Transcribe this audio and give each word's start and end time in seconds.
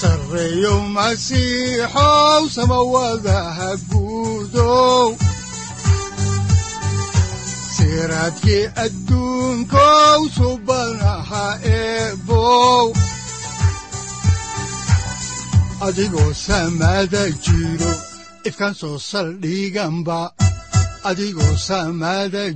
sareyow 0.00 0.80
masiixow 0.96 2.42
samawadaha 2.56 3.68
guudow 3.90 5.08
siraadkii 7.76 8.64
adigoo 15.86 16.32
samada 16.46 17.22
jiro 17.44 17.92
ifkaan 18.48 18.74
soo 18.80 18.98
saldhiganba 19.10 20.20
adigoo 21.10 21.54
saaciiday 21.66 22.50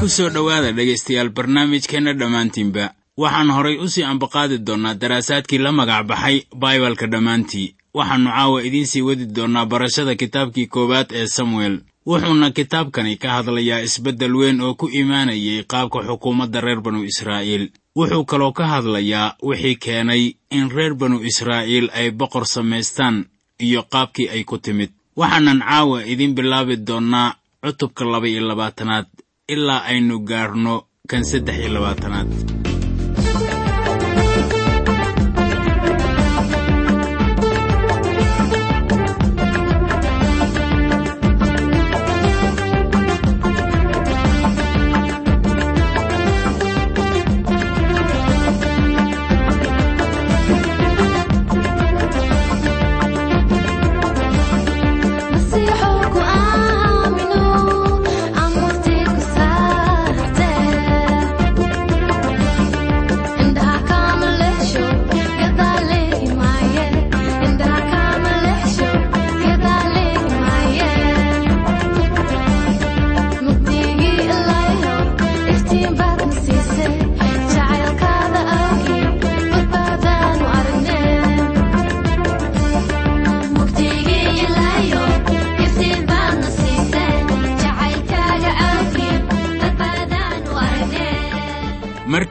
ku 0.00 0.08
soo 0.08 0.28
dhowaada 0.32 0.72
dhegaystayaal 0.72 1.28
barnaamijkeenna 1.30 2.12
dhammaantiinba. 2.16 2.84
Waxaan 3.20 3.50
horay 3.50 3.76
u 3.78 3.88
sii 3.88 4.02
ambaqaadi 4.04 4.58
doonnaa 4.58 4.94
daraasaadkii 4.94 5.58
la 5.58 5.72
magac 5.72 6.06
baxay 6.06 6.42
baibalka 6.56 7.06
dhammaantii. 7.06 7.74
Waxaannu 7.94 8.30
caawa 8.30 8.62
idiin 8.64 8.86
sii 8.86 9.02
wadi 9.02 9.26
doonnaa 9.26 9.66
barashada 9.66 10.14
kitaabkii 10.14 10.66
koowaad 10.66 11.06
ee 11.12 11.26
samuel. 11.26 11.80
Wuxuuna 12.06 12.50
kitaabkani 12.50 13.16
ka 13.16 13.28
hadlayaa 13.30 13.80
isbeddel 13.82 14.34
weyn 14.36 14.60
oo 14.60 14.74
ku 14.74 14.88
imaanayay 14.88 15.62
qaabka 15.64 15.98
xukuumadda 16.08 16.60
reer 16.60 16.80
banu 16.80 17.04
israa'iil. 17.04 17.70
Wuxuu 17.96 18.24
kaloo 18.24 18.52
ka 18.52 18.66
hadlayaa 18.66 19.36
wixii 19.42 19.76
keenay 19.76 20.32
in 20.50 20.70
reer 20.70 20.94
banu 20.94 21.20
israa'iil 21.22 21.90
ay 21.92 22.10
boqor 22.10 22.46
samaystaan 22.46 23.24
iyo 23.60 23.82
qaabkii 23.82 24.28
ay 24.28 24.44
ku 24.44 24.58
timid. 24.58 24.90
Waxaanan 25.16 25.60
caawa 25.60 26.04
idiin 26.06 26.34
bilaabi 26.34 26.76
doonnaa 26.76 27.34
cutubka 27.64 28.02
laba 28.12 28.26
iyo 28.32 28.40
labaatanaad 28.50 29.06
ilaa 29.54 29.80
aynu 29.90 30.14
gaarno 30.30 30.74
kan 31.10 31.22
saddex 31.30 31.56
iyo 31.62 31.70
labaatanaad 31.76 32.30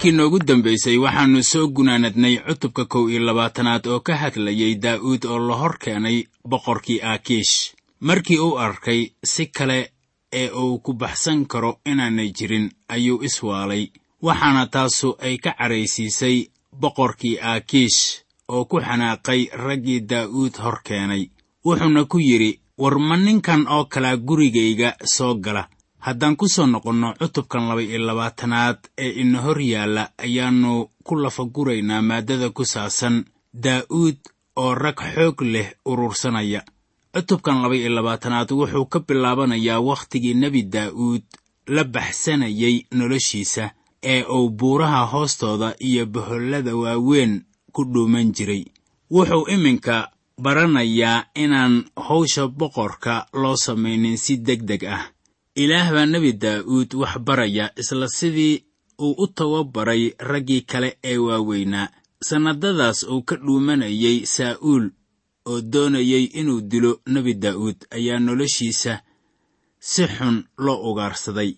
markii 0.03 0.17
noogu 0.17 0.39
dambaysay 0.39 0.97
waxaannu 0.97 1.43
soo 1.43 1.67
gunaanadnay 1.67 2.35
cutubka 2.47 2.85
kow 2.85 3.07
iyo 3.09 3.19
labaatanaad 3.23 3.87
oo 3.87 3.99
ka 3.99 4.15
hadlayay 4.17 4.75
daa'uud 4.75 5.25
oo 5.25 5.39
la 5.39 5.55
hor 5.55 5.77
keenay 5.79 6.27
boqorkii 6.49 6.99
aakiish. 7.01 7.71
Markii 8.01 8.37
uu 8.39 8.57
arkay 8.59 9.11
si 9.23 9.45
kale 9.47 9.91
ee 10.33 10.49
uu 10.49 10.79
ku 10.79 10.93
baxsan 10.93 11.45
karo 11.45 11.79
inaanay 11.85 12.31
jirin 12.37 12.71
ayuu 12.87 13.23
iswaalay 13.23 13.87
waxaana 14.21 14.65
taasu 14.67 15.15
ay 15.21 15.37
ka 15.37 15.51
cadhaysiisay 15.57 16.47
boqorkii 16.81 17.39
aakiish 17.41 17.99
oo 18.49 18.65
ku 18.65 18.81
xanaaqay 18.81 19.41
raggii 19.53 19.99
daa'uud 20.01 20.55
hor 20.63 20.83
keenay. 20.83 21.29
Wuxuuna 21.65 22.05
ku 22.05 22.19
yidhi 22.19 22.59
war 22.77 22.99
ma 22.99 23.15
ninkan 23.17 23.67
oo 23.67 23.85
kalaa 23.85 24.17
gurigayga 24.17 24.95
soo 25.05 25.35
gala 25.35 25.69
haddaan 26.05 26.35
ku 26.39 26.45
soo 26.53 26.67
noqonno 26.67 27.09
cutubkan 27.19 27.63
laba 27.69 27.81
iyo 27.81 27.99
labaatanaad 28.07 28.79
ee 29.03 29.11
ina 29.21 29.39
hor 29.45 29.59
yaalla 29.73 30.03
ayaannu 30.25 30.71
ku 31.07 31.13
lafaguraynaa 31.23 32.01
maaddada 32.09 32.49
ku 32.57 32.63
saabsan 32.73 33.15
daa'uud 33.65 34.17
oo 34.63 34.73
rag 34.83 34.97
xoog 35.13 35.37
leh 35.53 35.67
urursanaya. 35.91 36.61
Cutubkan 37.13 37.61
laba 37.63 37.75
iyo 37.75 37.89
labaatanaad 37.97 38.49
wuxuu 38.59 38.85
ka 38.91 38.99
bilaabanayaa 39.07 39.79
wakhtigii 39.89 40.33
nebi 40.41 40.61
daa'uud 40.75 41.23
la 41.75 41.83
baxsanayay 41.83 42.75
noloshiisa 42.97 43.65
ee 44.13 44.23
uu 44.35 44.49
buuraha 44.49 45.01
hoostooda 45.13 45.75
iyo 45.79 46.05
bohollada 46.05 46.75
waaweyn 46.75 47.33
ku 47.73 47.81
dhuuman 47.93 48.31
jiray. 48.35 48.63
Wuxuu 49.11 49.47
iminka 49.55 49.95
baranayaa 50.43 51.25
inaan 51.43 51.85
hawsha 52.07 52.47
boqorka 52.47 53.25
loo 53.41 53.55
samaynin 53.55 54.17
si 54.17 54.37
deg 54.37 54.61
deg 54.69 54.83
ah 54.95 55.03
ilaah 55.55 55.87
baa 55.93 56.05
nebi 56.05 56.31
daa'uud 56.33 56.89
wax 57.01 57.13
baraya 57.27 57.65
isla 57.81 58.07
sidii 58.07 58.63
uu 59.05 59.15
u 59.23 59.27
tababaray 59.27 60.03
raggii 60.19 60.61
kale 60.61 60.97
ee 61.03 61.17
waaweynaa 61.17 61.87
sannadadaas 62.27 63.03
uu 63.03 63.21
ka 63.27 63.35
dhuumanayay 63.35 64.25
saa'uul 64.35 64.85
oo 65.45 65.61
doonayay 65.61 66.23
inuu 66.39 66.61
dilo 66.71 66.91
nebi 67.13 67.33
daa'uud 67.43 67.77
ayaa 67.95 68.19
noloshiisa 68.19 68.93
si 69.79 70.03
xun 70.07 70.37
loo 70.57 70.79
ugaarsaday. 70.91 71.51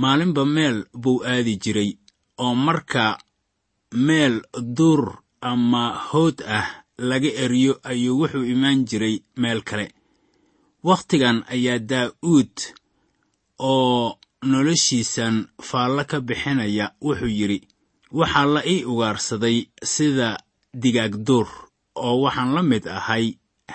Maalinba 0.00 0.44
meel 0.44 0.76
buu 1.02 1.20
aadi 1.24 1.56
jiray 1.62 1.90
oo 2.38 2.54
marka 2.54 3.18
meel 4.06 4.34
duur 4.76 5.02
ama 5.40 5.82
howd 6.10 6.38
ah 6.58 6.66
laga 6.98 7.30
eriyo 7.44 7.74
ayuu 7.90 8.18
wuxuu 8.20 8.44
imaan 8.44 8.84
jiray 8.88 9.16
meel 9.36 9.60
kale. 9.62 9.86
Wakhtigan 10.84 11.44
ayaa 11.54 11.78
daa'uud 11.78 12.54
oo 13.68 14.16
noloshiisan 14.50 15.36
faallo 15.68 16.04
ka 16.10 16.18
bixinaya 16.20 16.86
wuxuu 17.06 17.32
yidhi 17.38 17.58
waxaa 18.18 18.46
la 18.54 18.60
ii 18.66 18.84
ugaarsaday 18.92 19.56
sida 19.92 20.28
digaag 20.82 21.14
duur 21.26 21.48
oo 22.04 22.14
waxaan 22.24 22.50
la 22.56 22.62
mid 22.62 22.84
ahay 22.98 23.24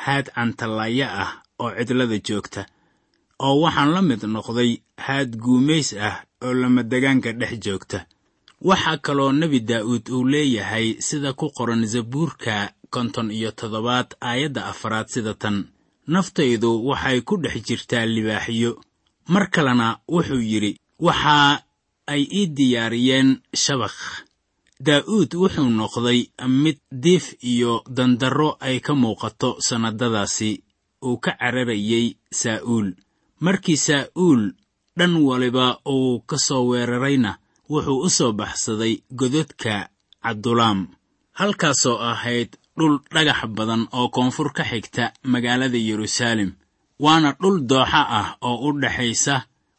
haad 0.04 0.26
cantalaaya 0.36 1.08
ah 1.24 1.32
oo 1.64 1.72
cidlada 1.78 2.18
joogta 2.28 2.62
oo 3.46 3.56
waxaan 3.64 3.92
la 3.96 4.02
mid 4.02 4.22
noqday 4.36 4.72
haad 5.06 5.30
guumays 5.44 5.90
ah 6.08 6.16
oo 6.46 6.54
lamadegaanka 6.62 7.32
dhex 7.40 7.54
joogta. 7.66 8.00
Waxaa 8.70 8.98
kaloo 9.06 9.32
nebi 9.32 9.60
daa'uud 9.70 10.06
uu 10.16 10.24
leeyahay 10.34 10.88
sida 11.08 11.34
ku 11.34 11.46
qoran 11.58 11.86
zabuurka 11.94 12.72
konton 12.90 13.32
iyo 13.32 13.52
toddobaad 13.52 14.10
aayadda 14.22 14.62
afaraad 14.72 15.08
sida 15.14 15.34
tan 15.34 15.58
naftaydu 16.08 16.70
waxay 16.88 17.22
ku 17.28 17.38
dhex 17.44 17.56
jirtaa 17.68 18.06
libaaxyo 18.06 18.72
mar 19.34 19.46
kalena 19.54 19.88
wuxuu 20.14 20.42
yidhi 20.52 20.72
waxa 21.08 21.38
ay 22.14 22.22
ii 22.40 22.46
diyaariyeen 22.58 23.30
shabakh. 23.64 24.00
Daa'uud 24.88 25.32
wuxuu 25.42 25.70
noqday 25.80 26.20
mid 26.64 26.78
diif 27.04 27.26
iyo 27.52 27.74
dandarro 27.98 28.50
ay 28.68 28.78
ka 28.86 28.94
muuqato 29.02 29.50
sannadadaasi 29.68 30.52
uu 31.08 31.18
ka 31.24 31.32
cararayay 31.40 32.08
saa'uul. 32.42 32.88
Markii 33.46 33.78
saa'uul 33.88 34.44
dhan 34.98 35.14
waliba 35.28 35.66
uu 35.96 36.20
ka 36.30 36.38
soo 36.48 36.64
weerarayna 36.70 37.32
wuxuu 37.72 38.00
u 38.06 38.10
soo 38.18 38.32
baxsaday 38.40 38.94
gododka 39.20 39.90
cabdulaam. 40.24 40.80
Halkaasoo 41.40 41.98
ahayd 42.12 42.52
dhul 42.78 42.96
dhagax 43.14 43.40
badan 43.58 43.84
oo 43.98 44.08
koonfur 44.16 44.50
ka 44.58 44.64
xigta 44.64 45.14
magaalada 45.24 45.78
yeruusaalem 45.88 46.52
waana 47.00 47.32
dhul 47.42 47.58
dooxa 47.70 48.02
ah 48.20 48.28
oo 48.42 48.58
u 48.68 48.80
dhexaysa 48.82 49.36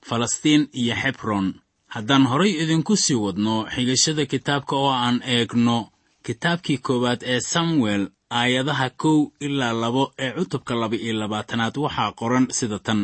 falastiin 0.08 0.68
iyo 0.80 0.94
xebron 1.02 1.54
haddaan 1.94 2.24
horay 2.30 2.52
idinku 2.62 2.96
sii 2.96 3.14
wadno 3.24 3.54
xigashada 3.74 4.24
kitaabka 4.32 4.74
oo 4.76 4.90
aan 5.04 5.18
eegno 5.34 5.78
kitaabkii 6.26 6.78
koowaad 6.86 7.20
ee 7.32 7.40
samuel 7.40 8.02
aayadaha 8.30 8.90
kow 8.90 9.18
ilaa 9.40 9.72
labo 9.82 10.12
ee 10.18 10.32
cutubka 10.36 10.74
laba 10.74 10.96
iyo 10.96 11.14
labaatanaad 11.20 11.76
waxaa 11.84 12.12
qoran 12.20 12.46
sida 12.58 12.78
tan. 12.78 13.00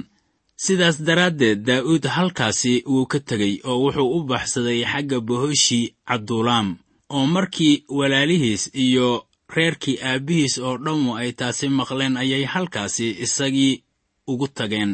Sidaas 0.64 0.97
daraaddeed 1.06 1.59
daa'uud 1.67 2.05
halkaasi 2.17 2.82
wuu 2.87 3.06
ka 3.06 3.19
tegey 3.20 3.55
oo 3.64 3.79
wuxuu 3.85 4.09
u 4.17 4.25
baxsaday 4.31 4.81
xagga 4.93 5.19
bohoshii 5.20 5.94
cabdulaam 6.09 6.69
oo 7.17 7.26
markii 7.26 7.85
walaalihiis 7.99 8.70
iyo 8.75 9.09
reerkii 9.56 9.99
aabbihiis 10.09 10.59
oo 10.59 10.76
dhammu 10.85 11.17
ay 11.17 11.32
taasi 11.32 11.69
maqleen 11.69 12.17
ayay 12.17 12.44
halkaasi 12.44 13.06
isagii 13.25 13.82
ugu 14.30 14.48
tageen 14.48 14.92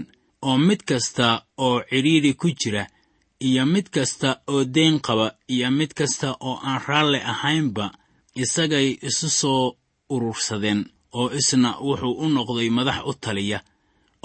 oo 0.48 0.58
mid 0.58 0.80
kasta 0.88 1.42
oo 1.58 1.80
cidhiidhi 1.90 2.32
ku 2.40 2.48
jira 2.60 2.86
iyo 3.40 3.66
mid 3.66 3.86
kasta 3.94 4.40
oo 4.52 4.64
deyn 4.64 5.00
qaba 5.06 5.26
iyo 5.54 5.70
mid 5.70 5.90
kasta 5.98 6.28
oo 6.40 6.56
aan 6.68 6.80
raalli 6.88 7.20
ahaynba 7.32 7.86
isagay 8.42 8.88
isu 9.08 9.28
soo 9.40 9.76
urursadeen 10.14 10.80
oo 11.18 11.28
isna 11.38 11.70
wuxuu 11.86 12.14
u 12.24 12.28
noqday 12.28 12.70
madax 12.70 12.98
u 13.10 13.12
taliya 13.14 13.58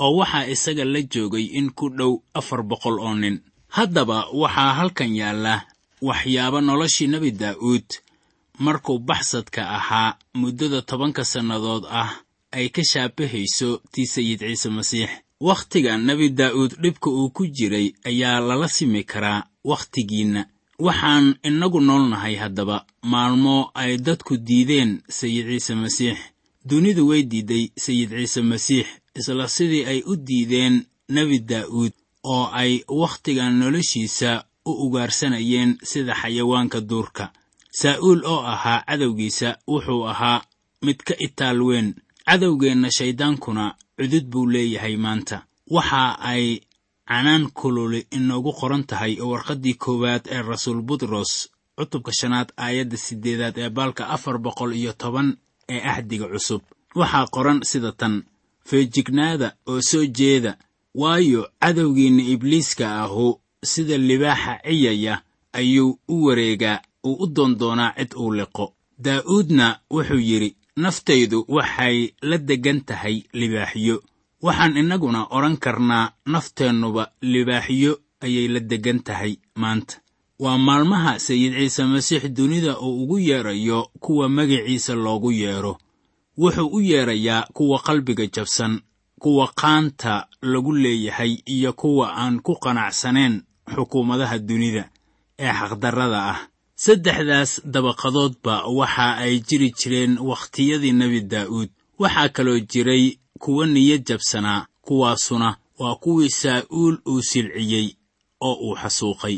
oo 0.03 0.11
waxaa 0.19 0.45
isaga 0.53 0.85
la 0.93 1.01
joogay 1.13 1.45
in 1.59 1.67
ku 1.77 1.85
dhow 1.97 2.13
afar 2.33 2.61
boqol 2.69 2.97
oo 2.99 3.15
nin. 3.15 3.35
Haddaba 3.75 4.17
waxaa 4.41 4.73
halkan 4.77 5.11
yaalla 5.19 5.55
waxyaabo 6.01 6.59
noloshii 6.61 7.07
nebi 7.11 7.31
daa'uud 7.41 7.87
markuu 8.59 8.99
baxsadka 8.99 9.61
ahaa 9.77 10.17
muddada 10.39 10.81
tobanka 10.81 11.23
sannadood 11.31 11.85
ah 12.01 12.11
ay 12.57 12.67
ka 12.75 12.81
shaabahayso 12.91 13.69
tii 13.91 14.05
sayid 14.13 14.39
ciise 14.39 14.69
masiix. 14.77 15.09
Wakhtiga 15.47 15.97
nebi 15.97 16.29
daa'uud 16.39 16.71
dhibka 16.81 17.09
uu 17.09 17.29
ku 17.35 17.43
jiray 17.47 17.87
ayaa 18.09 18.39
lala 18.47 18.67
simi 18.75 19.03
karaa 19.03 19.43
wakhtigiinna. 19.63 20.41
Waxaan 20.85 21.35
innagu 21.47 21.79
noolnahay 21.81 22.35
haddaba 22.41 22.85
maalmo 23.11 23.71
ay 23.81 23.97
dadku 23.97 24.37
diideen 24.37 24.91
sayid 25.09 25.45
ciise 25.51 25.73
masiix. 25.75 26.17
Dunidu 26.65 27.07
way 27.09 27.21
diidday 27.31 27.65
sayid 27.85 28.09
ciise 28.09 28.41
masiix 28.41 28.87
isla 29.19 29.47
sidii 29.55 29.85
ay 29.91 29.99
u 30.05 30.15
diideen 30.27 30.75
nebi 31.15 31.37
daa'uud 31.39 31.93
oo 32.33 32.45
ay 32.61 32.71
wakhtigan 32.87 33.53
noloshiisa 33.59 34.31
u 34.65 34.71
ugaarsanayeen 34.85 35.71
sida 35.83 36.13
xayawaanka 36.21 36.79
duurka. 36.89 37.25
Saa'uul 37.81 38.21
oo 38.25 38.41
ahaa 38.53 38.83
cadowgiisa 38.87 39.49
wuxuu 39.67 40.03
ahaa 40.11 40.39
mid 40.85 40.99
ka 41.07 41.13
itaal 41.25 41.59
weyn 41.67 41.89
cadowgeenna 42.25 42.89
shayddaankuna 42.91 43.75
cudud 43.97 44.25
buu 44.31 44.45
leeyahay 44.47 44.97
maanta. 44.97 45.45
Waxa 45.69 46.19
ay 46.19 46.59
canaan 47.07 47.51
kululi 47.53 48.07
inoogu 48.11 48.51
qoran 48.59 48.83
tahay 48.83 49.13
warqaddii 49.21 49.73
koowaad 49.83 50.23
ee 50.31 50.41
rasuul 50.41 50.81
butros 50.81 51.49
cutubka 51.77 52.11
shanaad 52.19 52.49
aayadda 52.57 52.97
siddeedaad 52.97 53.57
ee 53.57 53.69
baalka 53.69 54.07
afar 54.09 54.37
boqol 54.39 54.73
iyo 54.75 54.93
toban 54.93 55.37
ee 55.69 55.81
ahdiga 55.91 56.27
cusub. 56.27 56.61
Waxaa 56.95 57.27
qoran 57.35 57.59
sida 57.63 57.91
tan 57.91 58.23
feejignaada 58.65 59.47
oo 59.67 59.81
soo 59.81 60.05
jeeda 60.05 60.57
waayo 60.95 61.41
cadowgiinna 61.61 62.23
ibliiska 62.33 62.85
ahu 63.03 63.39
sida 63.63 63.97
libaaxa 63.97 64.59
ciyaya 64.63 65.21
ayuu 65.53 65.99
u 66.07 66.23
wareegaa 66.25 66.81
uu 67.05 67.15
u 67.23 67.27
doondoonaa 67.35 67.93
cid 67.97 68.11
uu 68.15 68.31
liqo. 68.33 68.73
Daa'uudna 69.05 69.79
wuxuu 69.91 70.19
yidhi 70.29 70.55
naftaydu 70.75 71.45
waxay 71.47 72.13
la 72.21 72.37
deggan 72.37 72.81
tahay 72.81 73.23
libaaxyo 73.33 73.95
waxaan 74.41 74.77
innaguna 74.77 75.27
odhan 75.29 75.57
karnaa 75.57 76.11
nafteennuba 76.25 77.03
libaaxyo 77.21 77.91
ayay 78.25 78.47
la 78.47 78.59
deggan 78.59 78.99
tahay 79.03 79.37
maanta. 79.55 79.95
Waa 80.39 80.57
maalmaha 80.57 81.19
sayid 81.19 81.53
ciise 81.53 81.83
masiix 81.85 82.23
dunida 82.37 82.79
uu 82.79 83.03
ugu 83.03 83.19
yeedrayo 83.19 83.89
kuwa 83.99 84.29
magiciisa 84.29 84.93
loogu 84.95 85.31
yeedho 85.31 85.77
wuxuu 86.37 86.67
u 86.67 86.81
yeedrayaa 86.81 87.47
kuwa 87.53 87.79
qalbiga 87.79 88.25
jabsan 88.27 88.81
kuwa 89.19 89.47
qaanta 89.55 90.27
lagu 90.41 90.71
leeyahay 90.73 91.37
iyo 91.45 91.73
kuwa 91.73 92.17
aan 92.17 92.39
ku 92.41 92.55
qanacsanayn 92.55 93.41
xukuumadaha 93.75 94.37
dunida 94.39 94.89
ee 95.39 95.53
xaqdarrada 95.59 96.19
ah 96.31 96.39
saddexdaas 96.87 97.51
dabaqadoodba 97.73 98.55
waxa 98.79 99.07
ay 99.23 99.33
jiri 99.47 99.69
jireen 99.79 100.13
wakhtiyadii 100.29 100.93
nebi 101.01 101.19
daa'uud 101.33 101.69
waxaa 102.01 102.29
kaloo 102.35 102.59
jiray 102.71 103.05
kuwa 103.43 103.65
niyad 103.67 104.03
jabsanaa 104.09 104.65
kuwaasuna 104.85 105.49
waa 105.79 105.95
kuwii 106.03 106.29
saa'uul 106.41 106.95
uu 107.11 107.21
silciyey 107.29 107.87
oo 108.47 108.55
uu 108.65 108.75
xasuuqay. 108.81 109.37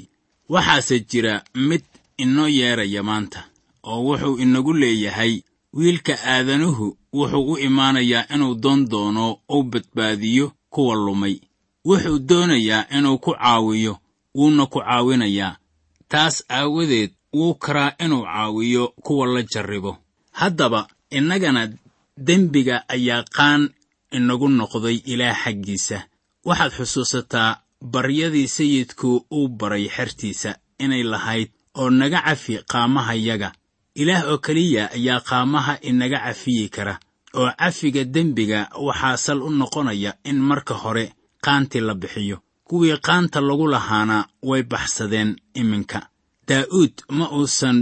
Waxaase 0.49 0.99
jira 1.09 1.43
mid 1.67 1.83
inoo 2.23 2.47
yeedhaya 2.57 3.03
maanta 3.03 3.39
oo 3.83 3.99
wuxuu 4.07 4.37
inagu 4.43 4.73
leeyahay 4.73 5.33
wiilka 5.73 6.13
aadanuhu 6.33 6.97
wuxuu 7.13 7.51
u 7.51 7.57
imaanayaa 7.67 8.27
inuu 8.35 8.55
doon 8.63 8.89
doono 8.91 9.37
uu 9.53 9.63
badbaadiyo 9.63 10.51
kuwa 10.69 10.95
lumay. 10.95 11.35
Wuxuu 11.85 12.19
doonayaa 12.19 12.85
inuu 12.97 13.17
ku 13.17 13.31
caawiyo 13.33 13.93
wuuna 14.35 14.65
ku 14.65 14.79
caawinayaa. 14.79 15.57
Taas 16.07 16.43
aawadeed 16.49 17.11
wuu 17.35 17.53
karaa 17.63 17.91
inuu 18.03 18.23
caawiyo 18.25 18.83
kuwa 19.05 19.27
la 19.33 19.41
jarribo. 19.51 19.97
Haddaba 20.39 20.87
innagana 21.17 21.61
dembiga 22.27 22.77
ayaa 22.95 23.23
qaan 23.37 23.69
inagu 24.17 24.47
noqday 24.59 24.97
ilaah 25.13 25.35
xaggiisa. 25.43 25.97
Waxaad 26.47 26.71
xusuusataa 26.77 27.57
baryadii 27.93 28.47
sayidku 28.47 29.25
uu 29.31 29.47
baray 29.59 29.85
xertiisa 29.95 30.51
inay 30.83 31.03
lahayd 31.03 31.49
oo 31.79 31.89
naga 31.89 32.19
cafi 32.25 32.53
qaamahayaga 32.71 33.49
ilaah 34.01 34.23
oo 34.31 34.37
keliya 34.45 34.83
ayaa 34.97 35.19
qaamaha 35.29 35.73
inaga 35.89 36.19
cafiyi 36.25 36.69
kara 36.75 36.95
oo 37.39 37.49
cafiga 37.59 38.03
dembiga 38.03 38.59
waxaa 38.87 39.17
sal 39.25 39.39
u 39.41 39.49
noqonaya 39.49 40.11
in 40.29 40.39
marka 40.49 40.73
hore 40.73 41.05
qaantii 41.45 41.81
la 41.87 41.93
bixiyo. 42.01 42.37
Kuwii 42.67 42.97
qaanta 43.07 43.41
lagu 43.41 43.67
lahaana 43.67 44.17
way 44.43 44.63
baxsadeen 44.63 45.35
iminka 45.53 45.99
daa'uud 46.47 46.93
ma 47.17 47.25
uusan 47.37 47.77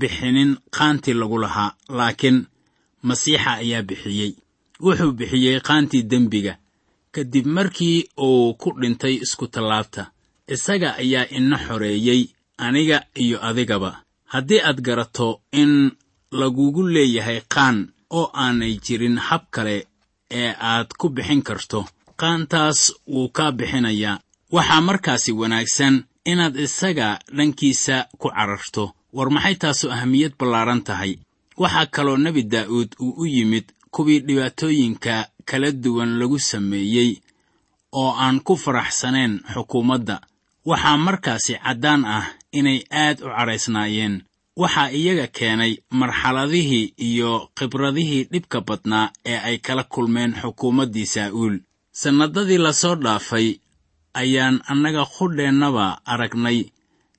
bixinin 0.00 0.50
qaantii 0.76 1.14
lagu 1.20 1.38
lahaa 1.44 1.74
laakiin 1.88 2.38
masiixa 3.02 3.50
ayaa 3.62 3.82
bixiyey. 3.88 4.32
Wuxuu 4.84 5.12
bixiyey 5.18 5.60
qaantii 5.68 6.02
dembiga. 6.10 6.54
Kadib 7.14 7.46
markii 7.46 8.08
uu 8.26 8.54
ku 8.60 8.68
dhintay 8.80 9.14
iskutallaabta 9.24 10.02
isaga 10.54 10.88
ayaa 11.02 11.26
ina 11.36 11.56
xoreeyey 11.66 12.22
aniga 12.58 12.98
iyo 13.24 13.38
adigaba. 13.48 13.90
Haddii 14.32 14.60
aad 14.68 14.80
garato 14.86 15.40
in 15.52 15.72
lagugu 16.40 16.82
leeyahay 16.94 17.40
qaan 17.54 17.76
oo 18.10 18.30
aanay 18.34 18.74
jirin 18.84 19.16
hab 19.18 19.42
kale 19.54 19.76
ee 20.30 20.50
aad 20.70 20.88
ku 20.98 21.08
bixin 21.08 21.42
karto 21.42 21.80
qaantaas 22.20 22.80
wuu 23.06 23.28
kaa 23.36 23.52
bixinayaa. 23.58 24.20
Waxaa 24.52 24.80
markaasi 24.88 25.32
wanaagsan 25.32 26.04
inaad 26.24 26.56
isaga 26.56 27.18
dhankiisa 27.36 28.06
ku 28.18 28.28
cararto. 28.30 28.92
War 29.12 29.30
maxay 29.30 29.54
taasu 29.56 29.90
ahamiyad 29.92 30.32
ballaaran 30.38 30.82
tahay? 30.82 31.18
Waxaa 31.56 31.86
kaloo 31.86 32.16
nebi 32.16 32.42
daa'uud 32.42 32.90
uu 33.00 33.14
u 33.22 33.26
yimid 33.26 33.64
kuwii 33.90 34.20
dhibaatooyinka 34.26 35.28
kala 35.44 35.70
duwan 35.72 36.18
lagu 36.18 36.38
sameeyey 36.38 37.20
oo 37.92 38.14
aan 38.24 38.40
ku 38.40 38.56
faraxsanayn 38.56 39.40
xukuumadda. 39.54 40.20
Waxaa 40.64 40.96
markaasi 40.96 41.54
caddaan 41.64 42.04
ah 42.04 42.26
inay 42.52 42.80
aad 42.90 43.18
u 43.20 43.28
cadhaysnaayeen 43.36 44.14
waxaa 44.56 44.90
iyaga 44.90 45.26
keenay 45.26 45.72
marxaladihii 45.90 46.94
iyo 47.08 47.50
khibradihii 47.56 48.24
dhibka 48.32 48.60
badnaa 48.60 49.10
ee 49.26 49.36
ay 49.48 49.56
kala 49.58 49.84
kulmeen 49.84 50.32
xukuumaddii 50.42 51.06
saa'uul 51.06 51.56
sannadadii 51.92 52.58
la 52.58 52.72
soo 52.72 52.94
dhaafay 52.94 53.46
ayaan 54.14 54.56
annaga 54.70 55.04
qudheennaba 55.16 55.86
aragnay 56.12 56.58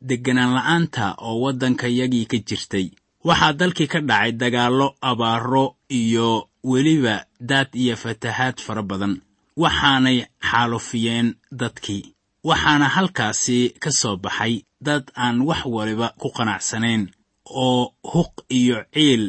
degganaan 0.09 0.53
la'aanta 0.57 1.05
oo 1.27 1.35
waddankayagii 1.43 2.25
ka 2.31 2.37
jirtay. 2.47 2.87
Waxaa 3.27 3.53
dalkii 3.59 3.87
ka 3.93 3.99
dhacay 4.09 4.31
dagaallo 4.41 4.87
abaaro 5.09 5.65
iyo 5.99 6.49
weliba 6.63 7.15
daad 7.49 7.69
iyo 7.83 7.95
fatahaad 8.03 8.57
fara 8.65 8.83
badan. 8.89 9.13
Waxaanay 9.57 10.17
xaalufiyeen 10.49 11.27
dadkii. 11.51 12.03
Waxaana 12.43 12.87
halkaasi 12.95 13.59
ka 13.83 13.91
soo 13.91 14.15
baxay 14.23 14.53
dad 14.81 15.03
aan 15.15 15.37
wax 15.47 15.61
waliba 15.75 16.07
ku 16.21 16.27
qanacsanayn 16.37 17.03
oo 17.45 17.93
huq 18.11 18.33
iyo 18.59 18.77
ciil 18.93 19.23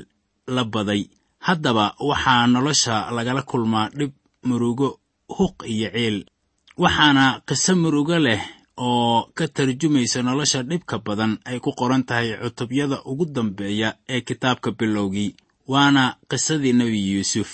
la 0.54 0.64
baday. 0.64 1.02
Haddaba 1.46 1.94
waxaa 2.08 2.46
nolosha 2.46 3.10
lagala 3.16 3.42
kulmaa 3.42 3.88
dhib 3.98 4.12
murugo 4.48 4.88
huq 5.36 5.56
iyo 5.74 5.88
ciil 5.94 6.16
waxaana 6.82 7.40
qiso 7.48 7.72
murugo 7.76 8.18
leh 8.18 8.42
oo 8.76 9.30
ka 9.36 9.44
tarjumaysa 9.48 10.22
nolosha 10.22 10.62
dhibka 10.62 10.98
badan 10.98 11.38
ay 11.44 11.58
ku 11.64 11.70
qoran 11.78 12.02
tahay 12.08 12.28
cutubyada 12.42 12.96
ugu 13.10 13.24
dambeeya 13.26 13.88
ee 14.08 14.20
kitaabka 14.20 14.70
bilowgii 14.78 15.34
waana 15.72 16.16
qisadii 16.30 16.72
nebi 16.72 16.98
yuusuf 17.14 17.50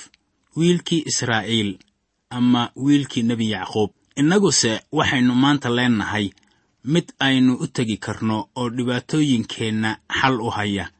wiilkii 0.56 1.02
israa'iil 1.10 1.78
ama 2.30 2.70
wiilkii 2.76 3.22
nebi 3.22 3.50
yacquub. 3.50 3.90
Innaguse 4.16 4.80
waxaynu 4.92 5.34
maanta 5.34 5.68
leennahay 5.70 6.30
mid 6.84 7.06
aynu 7.18 7.54
u 7.60 7.66
tegi 7.66 7.96
karno 7.96 8.48
oo 8.56 8.68
dhibaatooyinkeenna 8.70 9.90
xal 10.20 10.40
u 10.40 10.50
haya 10.50 10.90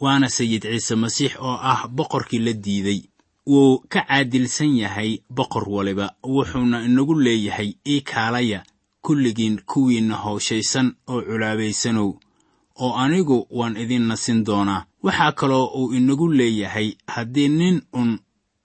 waana 0.00 0.28
sayid 0.28 0.62
ciise 0.62 0.94
masiix 0.94 1.32
oo 1.40 1.56
ah 1.72 1.88
boqorkii 1.88 2.38
la 2.38 2.52
diiday 2.52 3.00
wuu 3.46 3.78
ka 3.88 4.00
caadilsan 4.08 4.76
yahay 4.76 5.18
boqor 5.30 5.68
waliba 5.68 6.14
wuxuuna 6.24 6.84
inagu 6.84 7.14
leeyahay 7.20 7.74
ii 7.88 8.00
kaalaya 8.00 8.64
kulligiin 9.02 9.60
kuwiinna 9.66 10.14
howshaysan 10.16 10.94
oo 11.08 11.22
culaabaysanow 11.22 12.10
oo 12.80 12.92
anigu 12.96 13.46
waan 13.50 13.76
idin 13.76 14.02
nasin 14.08 14.44
doonaa. 14.44 14.84
Waxaa 15.02 15.32
kaloo 15.32 15.66
uu 15.78 15.92
inagu 15.94 16.28
leeyahay 16.28 16.92
haddii 17.06 17.48
nin 17.48 17.82
un 17.92 18.18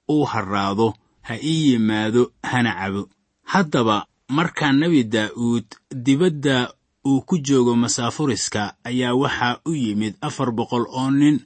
uu 0.10 0.24
harraado 0.26 0.94
ha 1.22 1.36
ii 1.44 1.72
yimaado 1.72 2.32
hana 2.44 2.74
cabo. 2.76 3.10
Haddaba 3.44 4.06
markaa 4.30 4.72
nebi 4.74 5.04
daa'uud 5.04 5.66
dibadda 5.96 6.74
uu 7.06 7.22
ku 7.22 7.38
joogo 7.38 7.76
masaafuriska 7.76 8.74
ayaa 8.84 9.14
waxaa 9.14 9.60
u 9.66 9.74
yimid 9.74 10.14
afar 10.22 10.52
boqol 10.52 10.86
oo 10.90 11.12
nin 11.12 11.40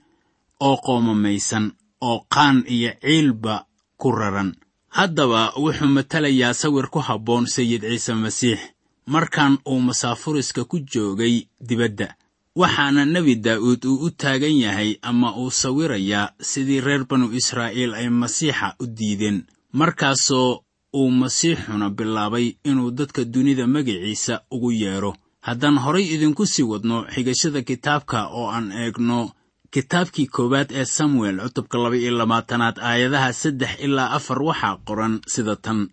oo 0.60 0.78
qoomamaysan 0.78 1.72
oo 2.02 2.26
qaan 2.34 2.64
iyo 2.68 2.92
ciilba 3.02 3.66
ku 3.98 4.12
raran. 4.12 4.56
Haddaba 4.90 5.54
wuxuu 5.58 5.88
matelayaa 5.88 6.54
sawir 6.54 6.88
ku 6.90 7.00
habboon 7.00 7.46
sayid 7.48 7.82
ciise 7.82 8.14
masiix 8.14 8.60
markan 9.06 9.58
uu 9.66 9.80
masaafuriska 9.80 10.64
ku 10.66 10.80
joogay 10.80 11.48
dibadda. 11.62 12.16
Waxaana 12.56 13.06
nebi 13.06 13.36
daa'uud 13.36 13.86
uu 13.86 14.06
u 14.06 14.10
taagan 14.12 14.58
yahay 14.60 14.98
ama 15.02 15.36
uu 15.38 15.52
sawirayaa 15.52 16.32
sidii 16.42 16.82
reer 16.82 17.06
banu 17.10 17.32
israa'iil 17.40 17.94
ay 17.94 18.10
masiixa 18.10 18.76
u 18.80 18.86
diideen 18.88 19.46
markaasoo 19.74 20.64
uu 20.94 21.12
masiixuna 21.12 21.90
bilaabay 21.90 22.48
inuu 22.64 22.92
dadka 22.92 23.24
dunida 23.26 23.68
magiciisa 23.68 24.42
ugu 24.52 24.72
yeedho 24.72 25.16
haddaan 25.42 25.78
horay 25.78 26.06
idinku 26.16 26.46
sii 26.46 26.64
wadno 26.72 27.06
xigashada 27.14 27.62
kitaabka 27.62 28.28
oo 28.28 28.48
aan 28.52 28.72
eegno 28.72 29.32
kitaabkii 29.72 30.28
koowaad 30.28 30.70
ee 30.72 30.86
samuel 30.86 31.38
cutubka 31.44 31.78
laba 31.78 31.96
iyo 31.98 32.12
labaatanaad 32.18 32.78
aayadaha 32.80 33.34
saddex 33.34 33.70
ilaa 33.86 34.10
afar 34.18 34.42
waxaa 34.44 34.78
qoran 34.88 35.22
sida 35.28 35.56
tan. 35.56 35.90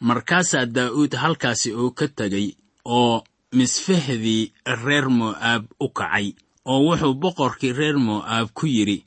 Markaasaa 0.00 0.66
daa'uud 0.66 1.12
halkaasi 1.22 1.72
uu 1.74 1.90
ka 1.90 2.08
tegay 2.08 2.48
oo 2.84 3.24
misfahdii 3.52 4.52
reer 4.84 5.06
mo'aab 5.18 5.62
u 5.80 5.88
kacay 5.88 6.26
oo 6.64 6.80
wuxuu 6.86 7.14
boqorkii 7.22 7.72
reer 7.72 7.96
mo'aab 7.98 8.48
ku 8.58 8.66
yidhi 8.66 8.98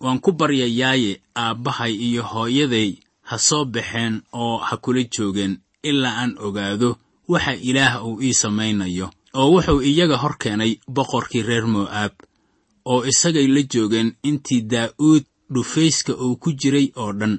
waan 0.00 0.20
ku 0.24 0.30
baryayaaye 0.32 1.12
aabbahay 1.44 1.92
iyo 2.06 2.22
hooyaday 2.22 2.90
ha 3.28 3.38
soo 3.38 3.64
baxeen 3.64 4.22
oo 4.32 4.56
ha 4.66 4.76
kula 4.76 5.02
joogeen 5.14 5.58
ilaa 5.82 6.16
aan 6.22 6.32
ogaado 6.46 6.90
waxa 7.28 7.52
ilaah 7.68 7.94
uu 8.06 8.22
ii 8.22 8.34
samaynayo 8.42 9.10
oo 9.34 9.48
wuxuu 9.54 9.80
iyaga 9.90 10.16
hor 10.22 10.34
keenay 10.42 10.72
boqorkii 10.96 11.42
reer 11.42 11.66
mo'aab 11.66 12.12
oo 12.92 13.00
isagay 13.10 13.46
la 13.54 13.62
joogeen 13.72 14.08
intii 14.28 14.60
daa'uud 14.72 15.24
dhufayska 15.54 16.12
uu 16.24 16.36
ku 16.42 16.48
jiray 16.60 16.88
oo 17.02 17.12
dhan. 17.20 17.34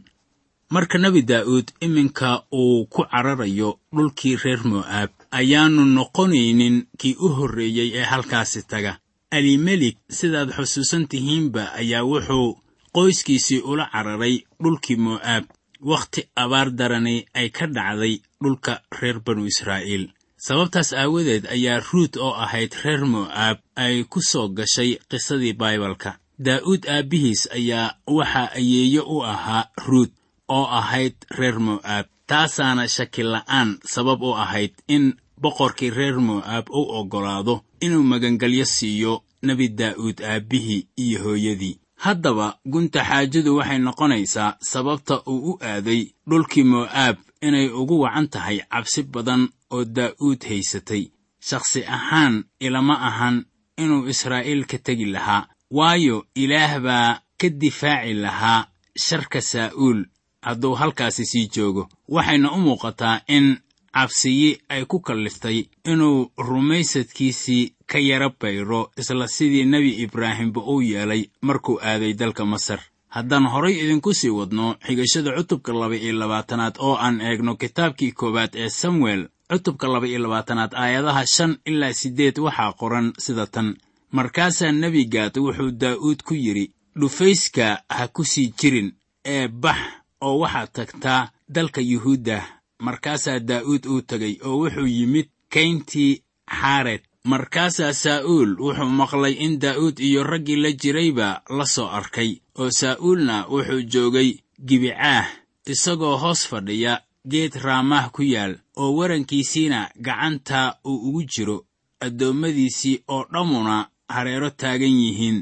Marka 0.74 0.98
nebi 0.98 1.22
daa'uud 1.32 1.68
iminka 1.86 2.30
uu 2.62 2.86
ku 2.94 3.02
cararayo 3.12 3.70
dhulkii 3.96 4.36
reer 4.44 4.62
mo'aab 4.72 5.10
ayaannu 5.40 5.84
noqonaynin 5.96 6.78
kii 7.00 7.16
u 7.26 7.28
horreeyey 7.38 7.90
ee 8.00 8.06
halkaasi 8.12 8.62
taga. 8.72 8.94
Alimelik 9.38 9.98
sidaad 10.18 10.50
xusuusan 10.58 11.04
tihiinba 11.12 11.64
ayaa 11.82 12.04
wuxuu 12.12 12.50
qoyskiisii 12.96 13.62
ula 13.72 13.86
cararay 13.94 14.36
dhulkii 14.64 14.96
mo'aab. 15.06 15.44
Wakhti 15.92 16.22
abaar 16.44 16.70
darani 16.80 17.16
ay 17.40 17.50
ka 17.58 17.66
dhacday 17.76 18.14
dhulka 18.42 18.74
reer 19.00 19.18
banu 19.26 19.46
israa'iil 19.52 20.06
sababtaas 20.38 20.94
aawadeed 20.94 21.46
ayaa 21.56 21.82
ruut 21.92 22.18
oo 22.18 22.34
ahayd 22.34 22.74
reer 22.84 23.06
mo'aab 23.06 23.58
ay 23.76 24.04
ku 24.04 24.22
soo 24.22 24.48
gashay 24.58 24.92
qisadii 25.10 25.54
baibalka 25.54 26.18
daa'uud 26.46 26.86
aabbihiis 26.96 27.50
ayaa 27.58 27.96
waxaa 28.18 28.50
ayeeyo 28.60 29.04
u 29.16 29.18
ahaa 29.26 29.66
ruut 29.88 30.12
oo 30.48 30.66
ahayd 30.80 31.16
reer 31.38 31.60
mo'aab. 31.60 32.06
Taasaana 32.28 32.88
shakila'aan 32.88 33.80
sabab 33.94 34.22
u 34.22 34.32
ahayd 34.44 34.74
in 34.88 35.14
boqorkii 35.42 35.90
reer 35.90 36.18
mo'aab 36.20 36.66
u 36.70 36.82
oggolaado 37.00 37.64
inuu 37.82 38.04
magangelyo 38.04 38.66
siiyo 38.66 39.24
nebi 39.44 39.68
daa'uud 39.70 40.22
aabbihii 40.22 40.88
iyo 40.98 41.24
hooyadii. 41.24 41.80
Haddaba 42.06 42.58
gunta 42.66 43.02
xaajadu 43.10 43.56
waxay 43.58 43.80
noqonaysaa 43.80 44.58
sababta 44.62 45.16
uu 45.26 45.52
u 45.52 45.60
aaday 45.62 46.02
dhulkii 46.30 46.64
mo'aab 46.64 47.18
inay 47.42 47.68
ugu 47.70 48.00
wacan 48.04 48.28
tahay 48.30 48.58
cabsi 48.72 49.04
badan 49.04 49.50
oo 49.72 49.84
daa'uud 49.86 50.42
haysatay. 50.50 51.04
Shakhsi 51.48 51.86
ahaan 51.86 52.44
ilama 52.60 52.96
ahan 53.08 53.46
inuu 53.78 54.08
israa'iil 54.08 54.66
ka 54.66 54.78
tegi 54.78 55.06
lahaa 55.06 55.48
waayo 55.72 56.26
ilaah 56.36 56.80
baa 56.80 57.20
ka 57.40 57.48
difaaci 57.50 58.14
lahaa 58.14 58.68
sharka 59.06 59.42
saa'uul. 59.42 60.06
Hadduu 60.42 60.76
halkaasi 60.76 61.26
sii 61.26 61.48
joogo 61.56 61.90
waxayna 62.08 62.52
u 62.52 62.58
muuqataa 62.60 63.22
in 63.28 63.58
cabsiyi 63.94 64.58
ay 64.70 64.86
ku 64.86 65.00
kalliftay 65.00 65.66
inuu 65.92 66.32
rumaysadkiisii 66.38 67.74
ka 67.90 68.00
yara 68.00 68.30
bayro 68.40 68.92
isla 68.98 69.28
sidii 69.28 69.66
nebi 69.66 69.92
ibraahimba 70.04 70.62
uu 70.62 70.82
yeelay 70.82 71.24
markuu 71.42 71.80
aaday 71.82 72.14
dalka 72.14 72.46
masar 72.46 72.80
haddaan 73.16 73.46
horay 73.54 73.76
idinku 73.84 74.14
sii 74.14 74.30
wadno 74.30 74.76
xigashada 74.86 75.32
cutubka 75.38 75.74
laba 75.74 75.96
iyo 75.96 76.14
labaatanaad 76.22 76.76
oo 76.80 76.96
aan 77.06 77.22
eegno 77.22 77.56
kitaabkii 77.56 78.12
koowaad 78.12 78.54
ee 78.56 78.70
samuel 78.70 79.22
cutubka 79.52 79.88
laba 79.88 80.08
iyo 80.08 80.20
labaatanaad 80.20 80.72
aayadaha 80.76 81.26
shan 81.26 81.58
ilaa 81.66 81.94
siddeed 81.94 82.38
waxaa 82.40 82.74
qoran 82.74 83.14
sida 83.18 83.46
tan. 83.48 83.76
Markaasaa 84.12 84.72
nebigaad 84.72 85.36
wuxuu 85.46 85.72
daa'uud 85.82 86.20
ku 86.28 86.34
yidhi 86.34 86.72
dhufayska 87.00 87.66
ha 87.90 88.08
ku 88.08 88.24
sii 88.26 88.54
jirin 88.60 88.90
ee 89.26 89.48
bax 89.48 89.80
oo 90.22 90.40
waxaad 90.40 90.70
tagtaa 90.74 91.30
dalka 91.50 91.82
yuhuudda. 91.82 92.38
Markaasaa 92.80 93.40
daa'uud 93.40 93.84
uu 93.86 94.02
tegay 94.02 94.36
oo 94.44 94.58
wuxuu 94.64 94.88
yimid 94.88 95.28
kayntii 95.54 96.22
xaared 96.60 97.02
markaasaa 97.32 97.94
saa'uul 98.04 98.52
wuxuu 98.66 98.90
maqlay 99.00 99.34
in 99.46 99.60
daa'uud 99.64 100.00
iyo 100.00 100.24
raggii 100.24 100.56
la 100.64 100.72
jirayba 100.82 101.28
la 101.58 101.66
soo 101.66 101.90
arkay 102.00 102.32
oo 102.62 102.70
saa'uulna 102.80 103.36
wuxuu 103.54 103.82
joogay 103.94 104.30
gibicaah 104.68 105.28
isagoo 105.74 106.16
hoos 106.24 106.42
fadhiya 106.50 106.94
geed 107.32 107.54
raamaah 107.66 108.06
ku 108.16 108.22
yaal 108.24 108.54
oo 108.82 108.92
warankiisiina 108.98 109.80
gacanta 110.06 110.60
uu 110.90 111.00
ugu 111.08 111.24
jiro 111.34 111.58
addoommadiisii 112.06 113.04
oo 113.08 113.24
dhammuna 113.34 113.76
hareero 114.16 114.50
taagan 114.50 114.96
yihiin. 115.04 115.40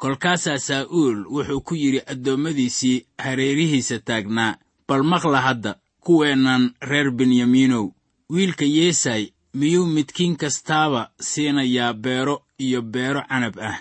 Kolkaasaa 0.00 0.58
saa'uul 0.58 1.18
wuxuu 1.34 1.60
ku 1.66 1.74
yidhi 1.74 2.00
addoommadiisii 2.12 3.06
hareerihiisa 3.24 3.98
taagnaa 3.98 4.56
bal 4.88 5.02
maqla 5.02 5.40
hadda 5.40 5.72
kuweennan 6.04 6.74
reer 6.80 7.10
benyamiinow 7.10 7.86
wiilka 8.30 8.64
yeesay 8.64 9.22
miyuu 9.58 9.86
midkiin 9.94 10.36
kastaaba 10.36 11.00
siinayaa 11.28 11.92
beero 12.04 12.34
iyo 12.64 12.80
beero 12.92 13.20
canab 13.28 13.56
ah 13.70 13.78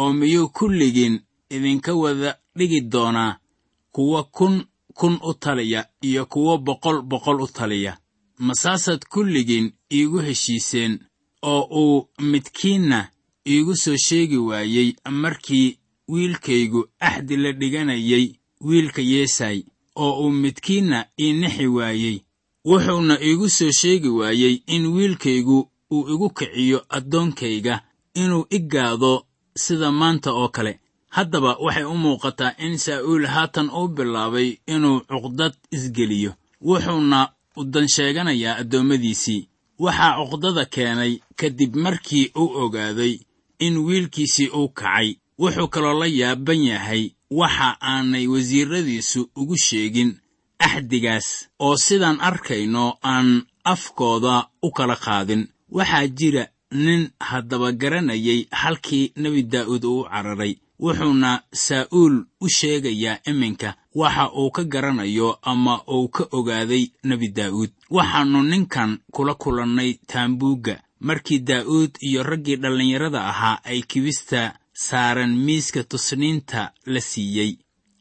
oo 0.00 0.12
miyuu 0.20 0.48
kulligiin 0.56 1.16
idinka 1.54 1.92
wada 2.02 2.30
dhigi 2.58 2.80
doonaa 2.92 3.38
kuwa 3.94 4.22
kun 4.36 4.54
kun 4.98 5.14
u 5.22 5.34
taliya 5.34 5.80
iyo 6.08 6.26
kuwo 6.26 6.58
boqol 6.58 7.02
boqol 7.02 7.40
u 7.42 7.46
taliya. 7.46 7.92
Masaasaad 8.38 9.02
kulligiin 9.12 9.72
iigu 9.92 10.18
heshiiseen 10.18 10.92
oo 11.42 11.62
uu 11.82 12.08
midkiinna 12.30 13.08
iigu 13.52 13.76
soo 13.76 13.96
sheegi 14.06 14.36
waayey 14.48 14.88
markii 15.10 15.78
wiilkaygu 16.08 16.80
axdi 17.00 17.36
la 17.36 17.52
dhiganayay 17.52 18.26
wiilka 18.60 19.02
yeesay 19.02 19.58
oo 19.96 20.12
uu 20.22 20.30
midkiinna 20.30 20.98
ii 21.20 21.32
nixi 21.32 21.66
waayey 21.66 22.16
wuxuuna 22.64 23.20
iigu 23.22 23.48
soo 23.50 23.70
sheegi 23.70 24.08
waayey 24.08 24.62
in 24.66 24.86
wiilkaygu 24.86 25.68
uu 25.90 26.08
igu 26.12 26.30
kiciyo 26.30 26.84
addoonkayga 26.88 27.80
inuu 28.14 28.46
i 28.50 28.58
gaado 28.58 29.26
sida 29.56 29.92
maanta 29.92 30.32
oo 30.32 30.48
kale. 30.48 30.80
Haddaba 31.08 31.56
waxay 31.64 31.84
u 31.84 31.94
muuqataa 31.94 32.54
in 32.58 32.78
saa'uul 32.78 33.26
haatan 33.26 33.70
uu 33.70 33.88
bilaabay 33.88 34.48
inuu 34.66 35.00
cuqdad 35.00 35.54
isgeliyo. 35.70 36.32
Wuxuuna 36.60 37.28
udan 37.56 37.88
sheeganayaa 37.88 38.56
addoommadiisii. 38.60 39.48
Waxaa 39.78 40.16
cuqdada 40.30 40.64
keenay 40.64 41.12
kadib 41.36 41.74
markii 41.76 42.30
uu 42.36 42.50
ogaaday 42.62 43.18
in 43.58 43.76
wiilkiisii 43.86 44.48
uu 44.58 44.68
kacay. 44.68 45.08
Wuxuu 45.38 45.68
kaloo 45.68 45.98
la 46.00 46.06
yaaban 46.06 46.62
yahay 46.64 47.10
waxa 47.30 47.76
aanay 47.82 48.26
wasiirradiisu 48.26 49.30
ugu 49.36 49.56
sheegin 49.56 50.10
axdigaas 50.66 51.28
oo 51.66 51.76
sidaan 51.76 52.18
arkayno 52.28 52.84
aan 53.12 53.28
afkooda 53.64 54.34
u 54.62 54.70
kala 54.76 54.96
qaadin. 55.04 55.42
Waxaa 55.76 56.06
jira 56.18 56.44
nin 56.84 57.02
haddaba 57.28 57.72
garanayay 57.72 58.40
halkii 58.60 59.12
nebi 59.22 59.42
daa'uud 59.52 59.84
uu 59.84 60.04
cararay 60.12 60.54
wuxuuna 60.84 61.30
saa'uul 61.66 62.14
u 62.44 62.46
sheegayaa 62.58 63.18
iminka. 63.30 63.74
Waxa 64.00 64.24
uu 64.40 64.50
ka 64.50 64.62
garanayo 64.72 65.38
ama 65.42 65.74
uu 65.94 66.08
ka 66.08 66.24
ogaaday 66.38 66.84
nebi 67.08 67.28
daa'uud 67.38 67.70
waxaannu 67.96 68.40
ninkan 68.42 68.98
kula 69.14 69.34
kulannay 69.34 69.90
taambuugga. 70.10 70.76
Markii 71.00 71.38
daa'uud 71.50 71.92
iyo 72.08 72.22
raggii 72.22 72.56
dhallinyarada 72.62 73.20
ahaa 73.30 73.60
ay 73.64 73.80
kibista 73.82 74.40
saaran 74.72 75.36
miiska 75.46 75.84
tusniinta 75.84 76.72
la 76.86 77.00
siiyey 77.00 77.52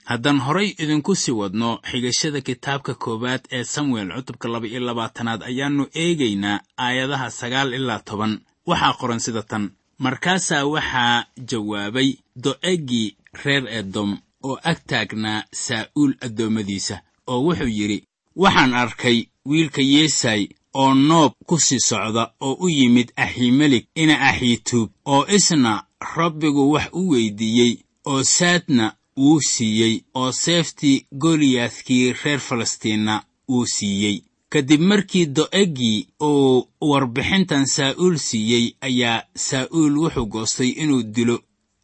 haddaan 0.10 0.40
horay 0.46 0.70
idinku 0.84 1.16
sii 1.16 1.32
wadno 1.42 1.70
xigashada 1.90 2.42
kitaabka 2.42 2.94
koowaad 3.04 3.42
ee 3.52 3.64
samuel 3.64 4.10
cutubka 4.16 4.48
laba-iyo 4.54 4.80
labaatanaad 4.88 5.42
ayaannu 5.50 5.84
eegaynaa 6.04 6.60
aayadaha 6.86 7.28
sagaal 7.40 7.74
ilaa 7.74 8.00
toban. 8.00 8.34
Waxaa 8.70 8.94
qoran 9.00 9.20
sida 9.26 9.44
tan. 9.44 9.64
Markaasaa 10.06 10.66
waxaa 10.74 11.26
jawaabay 11.50 12.10
do'eggii 12.44 13.16
reer 13.44 13.64
edom 13.80 14.12
oo 14.48 14.58
ag 14.72 14.78
taagnaa 14.90 15.44
saa'uul 15.66 16.14
addoommadiisa 16.26 16.96
oo 17.32 17.40
wuxuu 17.46 17.72
yidhi 17.80 17.98
waxaan 18.44 18.74
arkay 18.74 19.18
wiilka 19.50 19.82
yeesay 19.94 20.42
oo 20.82 20.94
noob 20.94 21.34
ku 21.48 21.56
sii 21.60 21.80
socda 21.90 22.24
oo 22.46 22.54
u 22.66 22.70
yimid 22.70 23.10
axiimelik 23.24 23.86
ina 23.96 24.16
axiituub 24.30 24.90
oo 25.06 25.26
isna 25.38 25.84
rabbigu 26.16 26.72
wax 26.74 26.88
u 27.00 27.10
weyddiiyey 27.12 27.74
oo 28.06 28.24
saadna 28.24 28.86
wuu 29.22 29.40
siiyey 29.52 29.96
oo 30.22 30.32
seeftii 30.44 31.06
goliyaathkii 31.24 32.14
reer 32.24 32.40
falastiinna 32.48 33.14
wuu 33.50 33.66
siiyey. 33.76 34.18
Kadib 34.54 34.82
markii 34.82 35.26
do'eggii 35.36 36.08
uu 36.30 36.68
warbixintan 36.90 37.66
saa'uul 37.76 38.18
siiyey 38.28 38.66
ayaa 38.88 39.24
saa'uul 39.48 39.96
wuxuu 40.04 40.26
goostay 40.34 40.70
inuu 40.84 41.04
dilo 41.16 41.36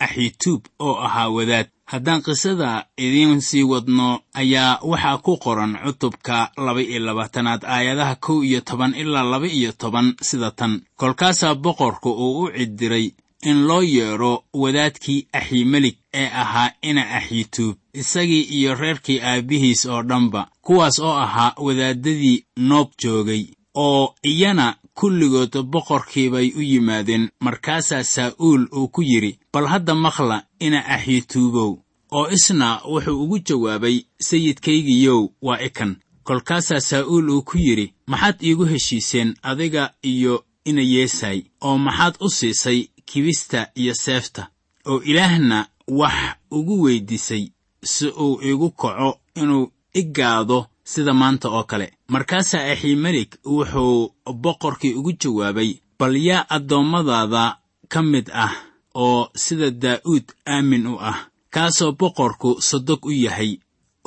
axituub 0.05 0.61
oo 0.79 0.95
ahaa 1.05 1.29
wadaad. 1.35 1.67
Haddaan 1.91 2.21
qisada 2.25 2.85
idiin 2.97 3.41
sii 3.47 3.63
wadno 3.71 4.07
ayaa 4.41 4.79
waxaa 4.91 5.17
ku 5.25 5.37
qoran 5.43 5.73
cutubka 5.85 6.35
laba-iyo 6.65 6.99
labaatanaad 6.99 7.61
aayadaha 7.75 8.15
kow 8.15 8.39
iyo 8.43 8.61
toban 8.61 8.93
ilaa 9.01 9.23
laba-iyo 9.31 9.71
toban 9.81 10.07
sida 10.21 10.51
tan. 10.51 10.81
Kolkaasaa 10.99 11.55
boqorku 11.55 12.09
uu 12.11 12.41
u 12.43 12.51
cidiray 12.57 13.07
in 13.49 13.57
loo 13.67 13.81
yeedho 13.83 14.43
wadaadkii 14.53 15.27
axiimelik 15.33 15.97
ee 16.21 16.27
ahaa 16.43 16.71
ina 16.89 17.03
axituub 17.17 17.75
isagii 18.01 18.41
iyo 18.57 18.75
reerkii 18.81 19.19
aabbihiis 19.21 19.85
oo 19.85 20.01
dhanba 20.09 20.41
kuwaas 20.65 20.99
oo 20.99 21.15
ahaa 21.25 21.53
wadaaddadii 21.65 22.43
noob 22.57 22.89
joogay 23.01 23.43
oo 23.75 24.15
iyana 24.31 24.75
kulligood 24.99 25.53
boqorkiibay 25.71 26.47
u 26.59 26.61
yimaadeen. 26.61 27.29
Markaasaa 27.45 28.03
saa'uul 28.03 28.63
uu 28.77 28.87
ku 28.87 29.01
yidhi 29.01 29.39
bal 29.53 29.67
hadda 29.67 29.95
maqla 29.95 30.37
ina 30.59 30.79
axituubow 30.95 31.71
oo 32.11 32.27
isna 32.35 32.67
wuxuu 32.91 33.23
ugu 33.23 33.37
jawaabay 33.47 33.97
sayidkaygiyow 34.27 35.21
waa 35.41 35.59
ikan 35.67 35.95
kolkaasaa 36.23 36.79
saa'uul 36.79 37.29
uu 37.29 37.41
ku 37.41 37.57
yidhi 37.57 37.93
maxaad 38.07 38.37
iigu 38.43 38.65
heshiiseen 38.65 39.29
adiga 39.49 39.93
iyo 40.03 40.45
ina 40.65 40.81
yeesay 40.81 41.39
oo 41.61 41.77
maxaad 41.77 42.15
u 42.25 42.29
siisay 42.29 42.79
kibista 43.05 43.67
iyo 43.75 43.93
seefta 43.95 44.47
oo 44.85 45.01
ilaahna 45.01 45.67
wax 45.87 46.13
ugu 46.51 46.81
weyddiisay 46.83 47.43
si 47.83 48.07
uu 48.07 48.39
iigu 48.43 48.69
kaco 48.71 49.19
inuu 49.35 49.71
i 49.93 50.03
gaado 50.03 50.67
sida 50.83 51.13
maanta 51.13 51.49
oo 51.49 51.63
kale. 51.63 51.93
Markaasaa 52.07 52.71
axiimelik 52.71 53.31
wuxuu 53.45 54.13
boqorkii 54.43 54.93
ugu 54.93 55.11
jawaabay 55.21 55.71
bal 55.99 56.15
yaa 56.27 56.45
addoommadaada 56.55 57.57
ka 57.89 58.01
mid 58.01 58.27
ah 58.33 58.53
oo 58.95 59.29
sida 59.35 59.71
daa'uud 59.71 60.25
aamin 60.47 60.87
u 60.87 60.95
ah 60.99 61.17
kaasoo 61.53 61.91
boqorku 61.99 62.61
sodog 62.61 63.05
u 63.05 63.11
yahay 63.11 63.51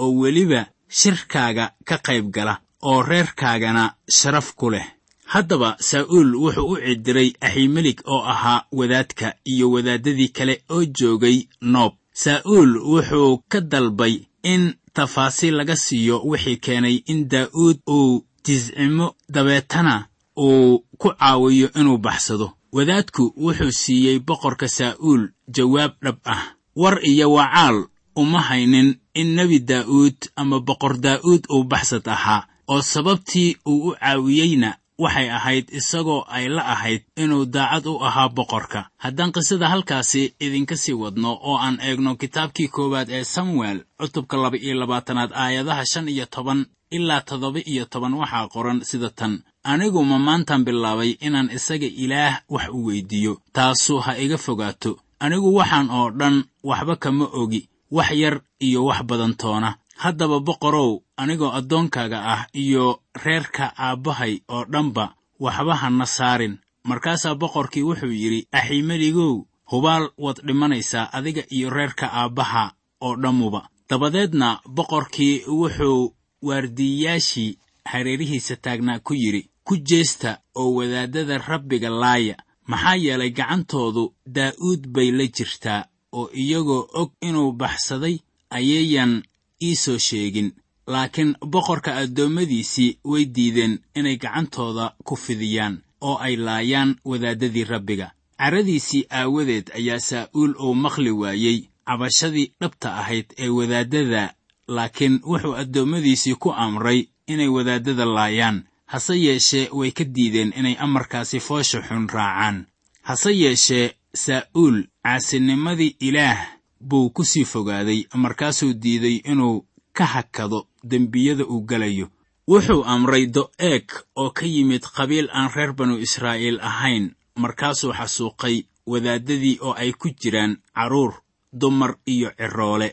oo 0.02 0.10
weliba 0.20 0.60
shirkaaga 0.88 1.64
ka 1.88 1.96
qayb 2.06 2.26
gala 2.34 2.54
oo 2.82 3.02
reerkaagana 3.02 3.94
sharaf 4.18 4.54
ku 4.58 4.70
leh 4.70 4.86
haddaba 5.32 5.76
saa'uul 5.90 6.30
wuxuu 6.42 6.68
u 6.72 6.76
cidiray 6.86 7.30
axiimelik 7.46 7.98
oo 8.12 8.22
ahaa 8.32 8.64
wadaadka 8.78 9.26
iyo 9.52 9.66
wadaaddadii 9.74 10.28
kale 10.36 10.54
oo 10.74 10.84
joogay 10.98 11.38
noob. 11.72 11.92
Saa'uul 12.22 12.70
wuxuu 12.92 13.42
ka 13.48 13.60
dalbay 13.60 14.14
in 14.42 14.62
tafaasiil 14.94 15.54
laga 15.58 15.76
siiyo 15.76 16.16
wixii 16.30 16.56
keenay 16.64 16.96
in 17.12 17.28
daa'uud 17.32 17.78
uu 17.96 18.24
tiscimo 18.42 19.06
dabeetana 19.34 19.94
uu 20.36 20.78
ku 21.00 21.08
caawiyo 21.18 21.68
inuu 21.80 21.98
baxsado. 21.98 22.48
Wadaadku 22.72 23.22
wuxuu 23.44 23.72
siiyey 23.72 24.18
boqorka 24.18 24.68
saa'uul 24.68 25.22
jawaab 25.54 25.92
dhab 26.04 26.18
ah. 26.24 26.42
War 26.76 26.98
iyo 27.10 27.32
wacaal 27.32 27.76
uma 28.16 28.40
haynin 28.48 28.88
in 29.14 29.28
nebi 29.36 29.58
daa'uud 29.60 30.18
ama 30.36 30.60
boqor 30.60 30.94
daa'uud 31.00 31.42
uu 31.52 31.64
baxsad 31.64 32.08
ahaa 32.08 32.46
oo 32.68 32.82
sababtii 32.82 33.56
uu 33.66 33.88
u 33.88 33.94
caawiyeyna 34.00 34.70
waxay 34.98 35.30
ahayd 35.30 35.66
isagoo 35.78 36.24
ay 36.28 36.48
la 36.48 36.62
ahayd 36.74 37.02
inuu 37.16 37.44
daacad 37.46 37.86
u 37.86 38.02
ahaa 38.04 38.28
boqorka. 38.28 38.80
Haddaan 38.98 39.32
qisada 39.32 39.68
halkaasi 39.68 40.34
idinka 40.40 40.76
sii 40.76 40.92
wadno 41.02 41.30
oo 41.48 41.56
aan 41.58 41.78
eegno 41.80 42.16
kitaabkii 42.16 42.68
koowaad 42.68 43.08
ee 43.10 43.24
samuel 43.24 43.78
cutubka 44.00 44.36
laba-iyo 44.36 44.74
labaatanaad 44.74 45.30
aayadaha 45.34 45.84
shan 45.86 46.08
iyo 46.08 46.26
toban 46.26 46.66
ilaa 46.90 47.20
toddoba 47.20 47.60
iyo 47.72 47.84
toban 47.84 48.14
waxaa 48.14 48.48
qoran 48.48 48.80
sida 48.84 49.10
tan. 49.10 49.42
Anigu 49.64 50.04
ma 50.04 50.18
maantan 50.18 50.64
bilaabay 50.64 51.10
inaan 51.20 51.50
isaga 51.56 51.86
ilaah 51.86 52.34
wax 52.48 52.68
u 52.72 52.84
weyddiiyo 52.86 53.38
taasu 53.52 53.98
ha 54.04 54.18
iga 54.18 54.38
fogaato. 54.38 54.98
Anigu 55.20 55.54
waxaan 55.54 55.90
oo 55.90 56.10
dhan 56.10 56.44
waxba 56.64 56.96
kama 56.96 57.24
ogi 57.40 57.68
wax 57.90 58.10
yar 58.22 58.40
iyo 58.60 58.84
wax 58.84 59.00
badan 59.08 59.34
toona 59.40 59.70
haddaba 60.02 60.38
boqorow 60.48 60.90
anigoo 61.22 61.52
addoonkaaga 61.58 62.18
ah 62.34 62.42
iyo 62.64 62.84
reerka 63.24 63.64
aabbahay 63.86 64.34
oo 64.54 64.64
dhanba 64.72 65.04
waxba 65.44 65.74
hana 65.82 66.06
saarin. 66.06 66.54
Markaasaa 66.88 67.34
boqorkii 67.42 67.82
wuxuu 67.88 68.12
yidhi 68.22 68.40
axiimeligow 68.58 69.34
hubaal 69.70 70.04
waad 70.24 70.38
dhimanaysaa 70.46 71.10
adiga 71.16 71.42
iyo 71.56 71.68
reerka 71.70 72.06
aabbaha 72.20 72.64
oo 73.06 73.14
dhammuba. 73.22 73.68
Dabadeedna 73.90 74.48
boqorkii 74.76 75.34
wuxuu 75.60 76.14
waardiiyayaashii 76.46 77.58
hareerihiisa 77.84 78.56
taagnaa 78.56 78.98
ku 79.06 79.14
yidhi 79.14 79.42
ku 79.64 79.76
jeesta 79.88 80.38
oo 80.54 80.74
wadaaddada 80.78 81.38
rabbiga 81.38 81.90
laaya. 81.90 82.36
Maxaa 82.70 82.94
yeelay 83.04 83.30
gacantoodu 83.30 84.04
daa'uud 84.36 84.82
bay 84.94 85.10
la 85.10 85.26
jirtaa 85.36 85.82
oo 86.12 86.30
iyagoo 86.42 86.88
og 87.00 87.10
inuu 87.20 87.52
baxsaday 87.52 88.16
ayayan 88.50 89.22
ii 89.62 89.74
soo 89.76 89.98
sheegin 89.98 90.52
laakiin 90.86 91.34
boqorka 91.52 91.96
addoommadiisii 91.96 92.98
way 93.04 93.24
diideen 93.34 93.78
inay 93.94 94.16
gacantooda 94.16 94.94
ku 95.04 95.16
fidiyaan 95.16 95.82
oo 96.00 96.16
ay 96.18 96.36
laayaan 96.36 96.96
wadaaddadii 97.04 97.64
rabbiga. 97.64 98.10
Carradiisii 98.38 99.06
aawadeed 99.10 99.66
ayaa 99.74 100.00
saa'uul 100.00 100.54
uu 100.64 100.74
maqli 100.74 101.10
waayey 101.10 101.58
cabashadii 101.86 102.52
dhabta 102.60 102.94
ahayd 103.00 103.26
ee 103.38 103.48
wadaaddada 103.48 104.34
laakiin 104.68 105.20
wuxuu 105.30 105.54
addoommadiisii 105.62 106.34
ku 106.34 106.52
amray 106.52 107.00
inay 107.26 107.48
wadaaddada 107.48 108.04
laayaan. 108.04 108.62
Hase 108.86 109.14
yeeshee 109.24 109.68
way 109.72 109.90
ka 109.90 110.04
diideen 110.04 110.52
inay 110.56 110.76
amarkaasi 110.78 111.40
foosha 111.40 111.82
xun 111.88 112.08
raacaan. 112.08 112.66
Hase 113.02 113.30
yeeshee 113.42 113.94
saa'uul 114.14 114.84
caasinimadii 115.04 115.96
ilaah 116.00 116.38
buu 116.80 117.10
ku 117.10 117.24
sii 117.24 117.44
fogaaday 117.44 118.00
markaasuu 118.14 118.72
diiday 118.72 119.16
inuu 119.32 119.64
ka 119.92 120.04
hakado 120.06 120.66
dembiyada 120.84 121.44
uu 121.44 121.62
gelayo 121.68 122.06
wuxuu 122.48 122.84
amray 122.84 123.26
do'eeg 123.26 123.86
oo 124.16 124.30
ka 124.30 124.46
yimid 124.46 124.82
qabiil 124.96 125.28
aan 125.32 125.50
reer 125.54 125.72
banu 125.72 125.98
israa'iil 125.98 126.60
ahayn 126.60 127.14
markaasuu 127.36 127.92
xasuuqay 127.92 128.56
wadaaddadii 128.86 129.58
oo 129.60 129.72
ay 129.82 129.92
ku 129.92 130.08
jiraan 130.20 130.56
carruur 130.74 131.12
dumar 131.52 131.96
iyo 132.06 132.30
ciroole 132.38 132.88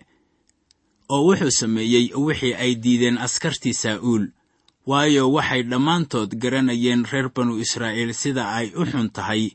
oo 1.09 1.21
wuxuu 1.27 1.51
sameeyey 1.51 2.11
wixii 2.15 2.53
ay 2.53 2.75
diideen 2.75 3.17
askartii 3.17 3.73
saa'uul. 3.73 4.25
Waayo 4.85 5.31
waxay 5.33 5.63
dhammaantood 5.63 6.35
garanayeen 6.41 7.05
reer 7.11 7.29
banu 7.35 7.57
israa'iil 7.59 8.13
sida 8.13 8.43
ay 8.57 8.67
u 8.75 8.85
xun 8.85 9.09
tahay 9.09 9.49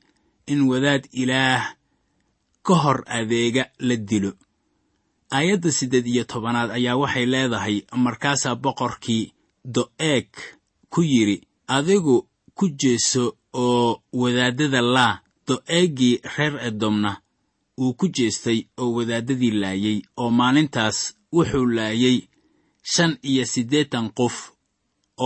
in 0.47 0.61
wadaad 0.71 1.07
ilaah 1.13 1.63
ka 2.67 2.75
hor 2.83 2.99
adeega 3.07 3.65
la 3.79 3.97
dilo. 3.97 4.33
Aayadda 5.37 5.71
siddeed 5.73 6.07
iyo 6.07 6.25
tobanaad 6.25 6.71
ayaa 6.71 6.97
waxay 7.03 7.27
leedahay 7.27 7.77
markaasaa 8.05 8.55
boqorkii 8.65 9.33
do'eeg 9.75 10.29
ku 10.93 11.01
yidhi 11.03 11.37
adigu 11.77 12.17
ku 12.59 12.65
jeeso 12.81 13.25
oo 13.53 14.03
wadaaddada 14.13 14.81
laa 14.95 15.15
do'eeggii 15.47 16.21
reer 16.37 16.55
edomna 16.69 17.11
wuu 17.79 17.95
ku 17.99 18.07
jeestay 18.17 18.59
oo 18.81 18.91
wadaaddadii 18.97 19.51
laayey 19.63 19.99
oo 20.17 20.31
maalintaas 20.31 20.99
wuxuu 21.33 21.67
laayey 21.77 22.19
shan 22.93 23.13
iyo 23.31 23.45
siddeetan 23.53 24.07
qof 24.19 24.37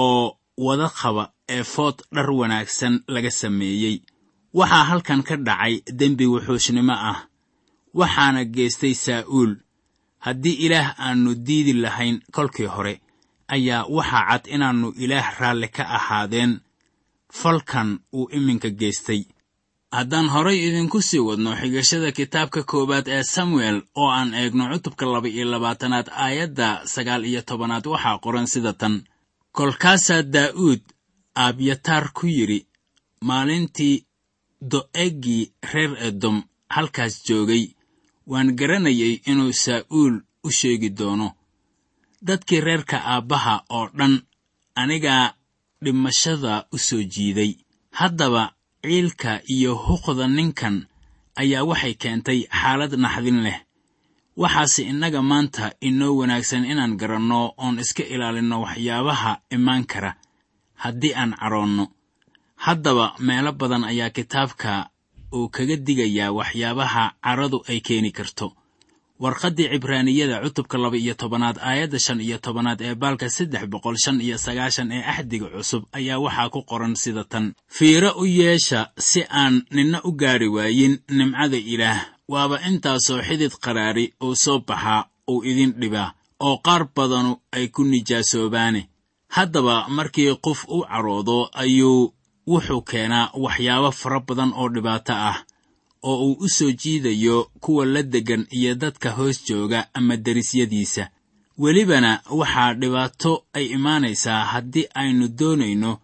oo 0.02 0.36
wada 0.66 0.88
qaba 1.00 1.24
eefood 1.48 1.96
dhar 2.14 2.30
wanaagsan 2.40 2.94
laga 3.14 3.30
sameeyey 3.30 3.96
waxaa 4.58 4.84
halkan 4.90 5.22
ka 5.28 5.34
dhacay 5.46 5.74
dembi 5.98 6.26
wuxuushnimo 6.32 6.94
ah. 7.10 7.18
Waxaana 7.98 8.42
geestay 8.54 8.94
saa'uul. 9.04 9.52
Haddii 10.24 10.56
ilaah 10.66 10.88
aannu 11.06 11.30
diidi 11.46 11.72
lahayn 11.82 12.16
kolkii 12.34 12.66
hore 12.74 12.94
ayaa 13.54 13.86
waxaa 13.96 14.24
cad 14.30 14.44
inaannu 14.54 14.88
ilaah 15.04 15.26
raalli 15.40 15.68
ka 15.76 15.82
ahaadeen. 15.96 16.52
Falkan 17.40 17.88
uu 18.18 18.28
iminka 18.36 18.70
geestay 18.80 19.20
haddaan 19.96 20.28
horay 20.34 20.58
idinku 20.66 20.98
sii 21.08 21.22
wadno 21.28 21.50
xigashada 21.60 22.10
kitaabka 22.18 22.60
koowaad 22.70 23.06
ee 23.16 23.22
samuel 23.34 23.78
oo 24.00 24.10
aan 24.18 24.34
eegno 24.40 24.64
cutubka 24.72 25.04
laba 25.12 25.28
iyo 25.28 25.44
labaatanaad 25.52 26.08
aayadda 26.24 26.68
sagaal 26.94 27.22
iyo 27.30 27.40
tobanaad 27.48 27.86
waxaa 27.92 28.18
qoran 28.24 28.46
sida 28.52 28.72
tan. 28.80 28.94
Kolkaasaa 29.56 30.22
daa'uud 30.34 30.82
abyataar 31.46 32.04
ku 32.16 32.26
yidhi 32.26 32.60
maalintii 33.28 33.96
do'eggii 34.72 35.42
reer 35.72 35.92
edom 36.08 36.36
halkaas 36.74 37.14
joogay 37.26 37.64
waan 38.30 38.48
garanayay 38.58 39.14
inuu 39.30 39.52
saa'uul 39.64 40.14
u 40.46 40.50
sheegi 40.58 40.90
doono. 40.98 41.28
Dadkii 42.26 42.60
reerka 42.66 42.96
aabbaha 43.12 43.54
oo 43.76 43.86
dhan 43.98 44.14
anigaa 44.80 45.34
dhimashada 45.84 46.52
u 46.74 46.78
soo 46.78 47.02
jiiday. 47.12 47.52
Haddaba 47.98 48.42
ciilka 48.82 49.32
iyo 49.54 49.72
huqda 49.84 50.26
ninkan 50.36 50.76
ayaa 51.40 51.64
waxay 51.70 51.94
keentay 52.02 52.40
xaalad 52.60 52.92
naxdin 53.04 53.38
leh. 53.46 53.58
Waxaase 54.42 54.82
innaga 54.92 55.20
maanta 55.30 55.64
inoo 55.88 56.12
wanaagsan 56.18 56.64
inaan 56.72 56.94
garanno 57.00 57.40
oon 57.62 57.76
iska 57.84 58.02
ilaalinno 58.14 58.56
waxyaabaha 58.64 59.32
imaan 59.56 59.84
kara 59.92 60.10
haddii 60.82 61.14
aan 61.20 61.32
cadhoonno 61.40 61.84
haddaba 62.66 63.06
meelo 63.26 63.52
badan 63.60 63.84
ayaa 63.90 64.10
kitaabka 64.16 64.72
uu 65.36 65.48
kaga 65.54 65.76
digayaa 65.86 66.32
waxyaabaha 66.38 67.04
cadhadu 67.24 67.58
ay 67.70 67.78
keeni 67.86 68.10
karto. 68.18 68.46
Warqaddii 69.22 69.68
cibraaniyada 69.72 70.36
cutubka 70.44 70.76
laba 70.78 70.96
iyo 70.96 71.14
tobanaad 71.14 71.56
aayadda 71.68 71.98
shan 72.04 72.20
iyo 72.26 72.38
tobanaad 72.44 72.80
ee 72.86 72.94
baalka 73.02 73.26
saddex 73.36 73.64
boqol 73.72 73.96
shan 74.04 74.16
iyo 74.26 74.36
sagaashan 74.46 74.88
ee 74.96 75.02
axdiga 75.12 75.46
cusub 75.54 75.82
ayaa 75.98 76.18
waxaa 76.24 76.48
ku 76.54 76.60
qoran 76.70 76.94
sida 77.02 77.24
tan. 77.32 77.54
Fiiro 77.76 78.10
u 78.18 78.24
yeesha 78.26 78.80
si 79.08 79.20
aan 79.40 79.54
ninna 79.76 79.98
u 80.04 80.10
gaari 80.20 80.48
waayin 80.56 80.94
nimcada 81.16 81.56
ilaah. 81.56 82.00
Waaba 82.32 82.56
intaasoo 82.68 83.20
xidid 83.28 83.52
qaraari 83.64 84.04
uu 84.24 84.34
soo 84.44 84.58
baxaa 84.68 85.00
uu 85.32 85.44
idin 85.50 85.72
dhibaa 85.80 86.08
oo 86.46 86.56
qaar 86.66 86.82
badanu 86.96 87.32
ay 87.56 87.66
ku 87.74 87.82
nijaasoobaane 87.92 88.82
haddaba 89.36 89.74
markii 89.96 90.32
qof 90.46 90.60
u 90.68 90.78
cadhoodo 90.90 91.38
ayuu 91.62 92.12
wuxuu 92.46 92.82
keenaa 92.82 93.30
waxyaabo 93.44 93.90
fara 93.92 94.20
badan 94.20 94.52
oo 94.60 94.68
dhibaato 94.68 95.12
ah 95.12 95.38
oo 96.02 96.16
uu 96.26 96.36
u 96.44 96.48
soo 96.48 96.72
jiidayo 96.72 97.50
kuwa 97.60 97.86
la 97.86 98.02
deggan 98.02 98.46
iyo 98.50 98.74
dadka 98.74 99.10
hoos 99.10 99.44
jooga 99.48 99.86
ama 99.94 100.16
derisyadiisa 100.16 101.08
welibana 101.58 102.20
waxaa 102.30 102.74
dhibaato 102.74 103.44
ay 103.52 103.66
imaanaysaa 103.76 104.44
haddii 104.44 104.86
aynu 104.94 105.28
doonayno 105.28 105.98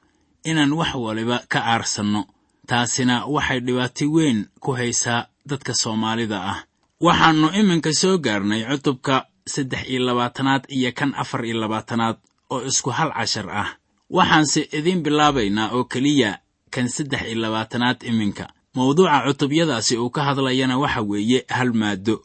inaan 0.44 0.72
wax 0.72 0.94
waliba 0.94 1.38
ka 1.48 1.60
aarsanno. 1.64 2.24
Taasina 2.66 3.26
waxay 3.26 3.60
dhibaato 3.60 4.04
weyn 4.12 4.46
ku 4.60 4.72
haysaa 4.72 5.26
dadka 5.46 5.74
soomaalida 5.74 6.38
ah. 6.52 6.58
Waxaannu 7.00 7.48
iminka 7.60 7.92
soo 7.92 8.18
gaarnay 8.18 8.64
cutubka 8.70 9.26
saddex 9.46 9.82
iyo 9.88 10.00
labaatanaad 10.06 10.64
iyo 10.68 10.92
kan 10.92 11.14
afar 11.16 11.44
iyo 11.44 11.56
labaatanaad 11.60 12.16
oo 12.50 12.62
isku 12.70 12.90
hal 12.90 13.10
cashar 13.12 13.50
ah 13.50 13.68
waxaanse 14.10 14.68
idiin 14.78 15.02
bilaabaynaa 15.02 15.70
oo 15.76 15.84
keliya 15.84 16.38
kan 16.70 16.88
saddex 16.88 17.22
iyo 17.28 17.38
labaatanaad 17.40 18.02
iminka. 18.02 18.52
Mawduuca 18.74 19.22
cutubyadaasi 19.26 19.96
uu 19.98 20.10
ka 20.10 20.22
hadlayana 20.24 20.78
waxa 20.78 21.02
weeye 21.02 21.44
hal 21.48 21.72
maaddo. 21.72 22.24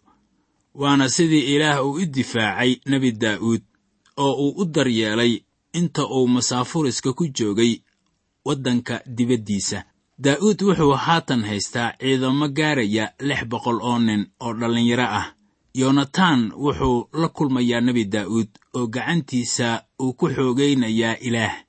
Waana 0.76 1.10
sidii 1.10 1.56
ilaah 1.56 1.86
uu 1.86 1.93
u 2.02 2.06
difaacay 2.06 2.76
nebi 2.86 3.12
daa'uud 3.12 3.62
oo 4.17 4.34
uu 4.43 4.54
u 4.62 4.65
daryeelay 4.65 5.39
inta 5.74 6.06
uu 6.08 6.28
masaafuriska 6.28 7.13
ku 7.13 7.28
joogay 7.28 7.82
waddanka 8.45 9.02
dibaddiisa. 9.06 9.84
Daa'uud 10.19 10.62
wuxuu 10.62 10.91
haatan 10.93 11.43
haystaa 11.45 11.93
ciidamo 12.00 12.48
gaaraya 12.48 13.13
lix 13.19 13.45
boqol 13.45 13.80
oo 13.82 14.00
nin 14.00 14.28
oo 14.39 14.54
dhallinyaro 14.54 15.04
ah. 15.04 15.28
Yonatan 15.76 16.52
wuxuu 16.56 17.10
la 17.13 17.28
kulmayaa 17.30 17.82
nebi 17.82 18.06
daa'uud 18.06 18.48
oo 18.74 18.88
gacantiisa 18.88 19.84
uu 20.02 20.13
ku 20.13 20.30
xoogaynayaa 20.30 21.17
ilaah 21.28 21.64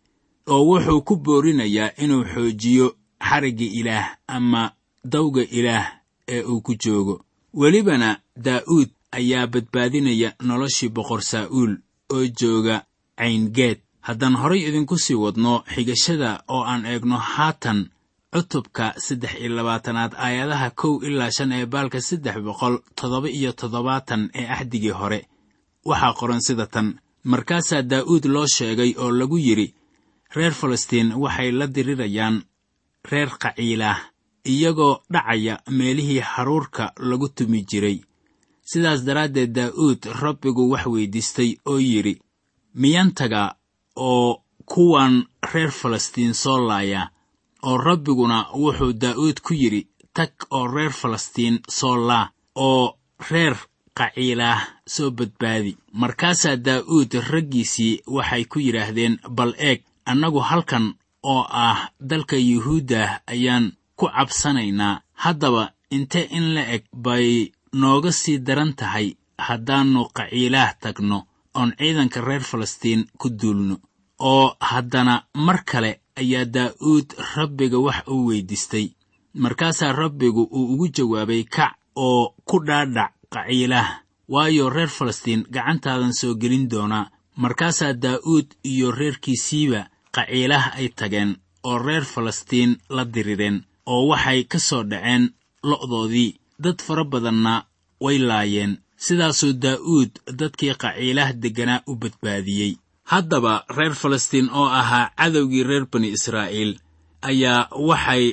oo 0.53 0.63
wuxuu 0.69 1.01
ku 1.07 1.15
boorinayaa 1.17 1.91
inuu 2.03 2.25
xoojiyo 2.33 2.87
xarigga 3.29 3.67
ilaah 3.81 4.07
ama 4.37 4.63
dawga 5.05 5.43
ilaah 5.59 5.87
ee 6.29 6.43
uu 6.43 6.61
ku 6.61 6.73
joogo. 6.83 7.25
Welibana 7.55 8.21
daa'uud 8.37 8.91
ayaa 9.19 9.47
badbaadinaya 9.47 10.35
noloshii 10.49 10.89
boqor 10.97 11.23
saa'uul 11.23 11.73
oo 12.15 12.25
jooga 12.41 12.77
cayngeed 13.19 13.79
haddaan 14.07 14.37
horay 14.43 14.63
idinku 14.69 14.99
sii 14.99 15.15
wadno 15.25 15.65
xigashada 15.75 16.31
oo 16.49 16.63
aan 16.71 16.87
eegno 16.87 17.17
haatan 17.19 17.91
cutubka 18.33 18.95
saddex 19.05 19.35
iyo 19.41 19.51
labaatanaad 19.57 20.13
aayadaha 20.25 20.71
kow 20.71 20.95
ilaa 21.07 21.31
shan 21.37 21.53
ee 21.53 21.67
baalka 21.67 22.01
saddex 22.01 22.37
boqol 22.47 22.75
toddoba 22.99 23.29
iyo 23.39 23.53
toddobaatan 23.53 24.31
ee 24.35 24.47
axdigii 24.57 24.95
hore 25.01 25.21
waxaa 25.85 26.13
qoran 26.19 26.41
sida 26.47 26.67
tan. 26.67 26.89
Markaasaa 27.25 27.83
daa'uud 27.83 28.25
loo 28.35 28.47
sheegay 28.47 28.95
oo 28.99 29.11
lagu 29.11 29.39
yidhi 29.39 29.75
reer 30.37 30.53
falastiin 30.61 31.09
waxay 31.23 31.51
la 31.59 31.67
dirirayaan 31.75 32.37
reer 33.11 33.31
qaciilaah 33.43 33.99
iyagoo 34.53 34.95
dhacaya 35.13 35.55
meelihii 35.79 36.21
haruurka 36.33 36.93
lagu 37.09 37.29
tumi 37.29 37.61
jiray. 37.71 37.99
Sidaas 38.71 39.01
daraaddeed 39.07 39.53
daa'uud 39.57 40.01
rabbigu 40.23 40.71
wax 40.73 40.87
weyddiistay 40.93 41.51
oo 41.71 41.79
yidhi 41.79 42.15
miyan 42.81 43.11
taga 43.19 43.43
oo 43.97 44.43
kuwan 44.73 45.15
reer 45.53 45.71
falastiin 45.81 46.35
soo 46.35 46.59
laaya 46.69 47.03
oo 47.63 47.77
rabbiguna 47.79 48.39
wuxuu 48.63 48.93
daa'uud 49.03 49.39
ku 49.47 49.53
yidhi 49.55 49.83
tag 50.17 50.33
oo 50.51 50.67
reer 50.75 50.93
falastiin 51.01 51.57
soo 51.79 51.97
laa 52.09 52.31
oo 52.55 52.99
reer 53.31 53.57
qaciilaah 53.99 54.61
soo 54.95 55.11
badbaadi. 55.11 55.73
Markaasaa 55.93 56.57
daa'uud 56.57 57.11
raggiisii 57.31 58.01
waxay 58.15 58.45
ku 58.51 58.59
yidhaahdeen 58.67 59.15
bal 59.37 59.53
eeg 59.59 59.81
annagu 60.11 60.41
halkan 60.51 60.95
oo 61.23 61.43
ah 61.67 61.91
dalka 62.01 62.37
yuhuuddah 62.37 63.11
ayaan 63.27 63.73
ku 63.99 64.07
cabsanaynaa. 64.17 65.01
Haddaba 65.23 65.73
inte 65.91 66.21
in 66.31 66.55
la 66.55 66.63
eg 66.75 66.85
bay 66.93 67.53
nooga 67.73 68.13
sii 68.13 68.39
daran 68.47 68.73
tahay 68.79 69.17
haddaannu 69.47 70.01
qaciilaah 70.17 70.73
tagno 70.83 71.19
oon 71.55 71.71
ciidanka 71.79 72.21
reer 72.21 72.43
falastiin 72.51 73.03
ku 73.21 73.29
duulno 73.31 73.77
oo 74.19 74.57
haddana 74.61 75.15
mar 75.47 75.59
kale 75.65 75.91
ayaa 76.21 76.45
daa'uud 76.45 77.09
rabbiga 77.37 77.79
wax 77.79 77.99
uu 78.09 78.27
weyddiistay. 78.29 78.87
Markaasaa 79.35 79.93
rabbigu 79.93 80.43
uu 80.51 80.73
ugu 80.73 80.87
jawaabay 80.97 81.45
kac 81.45 81.73
oo 81.97 82.35
ku 82.49 82.57
dhaadhac 82.67 83.13
qaciilaah 83.33 83.89
waayo 84.29 84.71
reer 84.71 84.89
falastiin 84.89 85.45
gacantaadan 85.55 86.13
soo 86.13 86.35
gelin 86.41 86.69
doonaa. 86.71 87.11
Markaasaa 87.37 87.93
daa'uud 87.93 88.47
iyo 88.65 88.91
reerkiisiiba 88.91 89.81
qaciilah 90.17 90.65
ay 90.79 90.89
tageen 90.99 91.31
oo 91.69 91.79
reer 91.87 92.05
falastiin 92.13 92.71
la 92.97 93.05
dirireen 93.15 93.57
oo 93.93 94.03
waxay 94.11 94.41
ka 94.51 94.59
soo 94.69 94.83
dhaceen 94.91 95.25
lo'doodii. 95.69 96.31
Dad 96.65 96.79
fara 96.87 97.05
badanna 97.13 97.55
way 98.05 98.19
laayeen 98.29 98.73
sidaasuu 99.05 99.53
daa'uud 99.65 100.13
dadkii 100.39 100.75
qaciilah 100.83 101.29
degganaa 101.43 101.81
u 101.91 101.93
badbaadiyey. 102.01 102.73
Haddaba 103.13 103.53
reer 103.77 103.95
falastiin 104.01 104.49
oo 104.59 104.69
ahaa 104.81 105.11
cadowgii 105.19 105.65
reer 105.69 105.85
bani 105.93 106.09
israa'iil 106.17 106.73
ayaa 107.31 107.69
waxay 107.89 108.25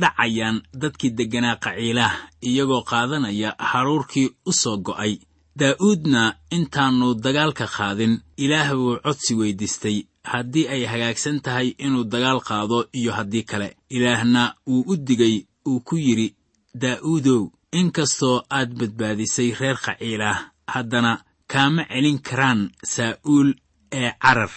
dhacayaan 0.00 0.56
dadkii 0.82 1.10
degganaa 1.18 1.56
qaciilah 1.64 2.12
iyagoo 2.48 2.82
qaadanaya 2.90 3.50
haruurkii 3.70 4.28
u 4.50 4.52
soo 4.52 4.76
go'ay. 4.86 5.14
Daa'uudna 5.60 6.22
intaannu 6.56 7.08
dagaalka 7.24 7.66
qaadin 7.76 8.14
ilaah 8.44 8.68
buu 8.78 8.94
codsi 9.04 9.32
weyddiistay 9.40 9.96
haddii 10.24 10.68
ay 10.68 10.84
hagaagsan 10.86 11.40
tahay 11.40 11.68
inuu 11.78 12.04
dagaal 12.04 12.40
qaado 12.40 12.86
iyo 12.92 13.12
haddii 13.12 13.42
kale. 13.42 13.76
Ilaahna 13.90 14.54
wuu 14.66 14.84
u 14.86 14.96
digay 14.96 15.44
uu 15.66 15.80
ku 15.80 15.96
yidhi 15.96 16.34
daa'uudow 16.74 17.50
inkastoo 17.72 18.42
aad 18.50 18.70
badbaadisay 18.78 19.50
reer 19.60 19.76
qaciilah 19.84 20.38
haddana 20.66 21.12
kaama 21.46 21.84
celin 21.88 22.18
karaan 22.18 22.70
saa'uul 22.84 23.54
ee 23.92 24.10
carar 24.22 24.50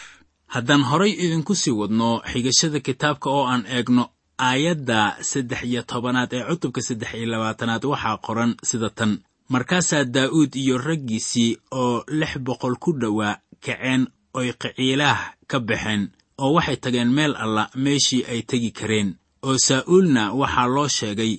haddaan 0.47 0.83
horay 0.89 1.11
idinku 1.23 1.55
sii 1.55 1.71
wadno 1.79 2.21
xigashada 2.31 2.79
kitaabka 2.79 3.29
oo 3.29 3.45
aan 3.47 3.65
eegno 3.75 4.03
aayadda 4.37 5.17
saddex 5.21 5.63
iyo 5.63 5.81
tobanaad 5.83 6.33
ee 6.33 6.43
cutubka 6.49 6.81
saddex 6.81 7.13
iyo 7.13 7.25
labaatanaad 7.33 7.83
waxaa 7.85 8.17
qoran 8.17 8.55
sida 8.63 8.89
tan. 8.89 9.19
Markaasaa 9.49 10.03
daa'uud 10.15 10.55
iyo 10.55 10.77
raggiisii 10.77 11.57
oo 11.71 12.03
lix 12.07 12.37
boqol 12.39 12.75
ku 12.83 12.91
dhowaa 13.01 13.39
kaceen 13.65 14.07
oy 14.37 14.49
qaciilaah 14.61 15.19
ka 15.49 15.57
baxeen 15.67 16.03
oo 16.43 16.53
waxay 16.55 16.77
tageen 16.83 17.11
meel 17.17 17.33
alla 17.43 17.63
meeshii 17.83 18.23
ay 18.31 18.41
tegi 18.49 18.71
kareen 18.79 19.09
oo 19.47 19.57
saa'uulna 19.67 20.23
waxaa 20.39 20.67
loo 20.75 20.87
sheegay 20.97 21.33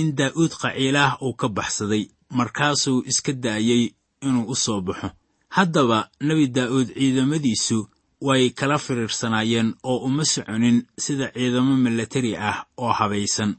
in 0.00 0.08
daa'uud 0.18 0.52
qaciilaah 0.62 1.12
uu 1.24 1.34
ka 1.40 1.48
baxsaday 1.58 2.04
markaasuu 2.38 2.98
iska 3.10 3.32
daayey 3.44 3.84
inuu 4.26 4.46
u 4.52 4.54
soo 4.64 4.80
baxo. 4.86 5.08
Haddaba 5.56 5.98
nebi 6.26 6.44
daa'uud 6.56 6.88
ciidamadiisu 6.98 7.78
way 8.26 8.50
kala 8.58 8.78
firiirsanaayeen 8.84 9.68
oo 9.90 9.96
uma 10.06 10.24
soconin 10.24 10.78
sida 11.04 11.26
ciidamo 11.34 11.76
milatari 11.84 12.32
ah 12.36 12.58
oo 12.76 12.92
habaysan. 12.98 13.50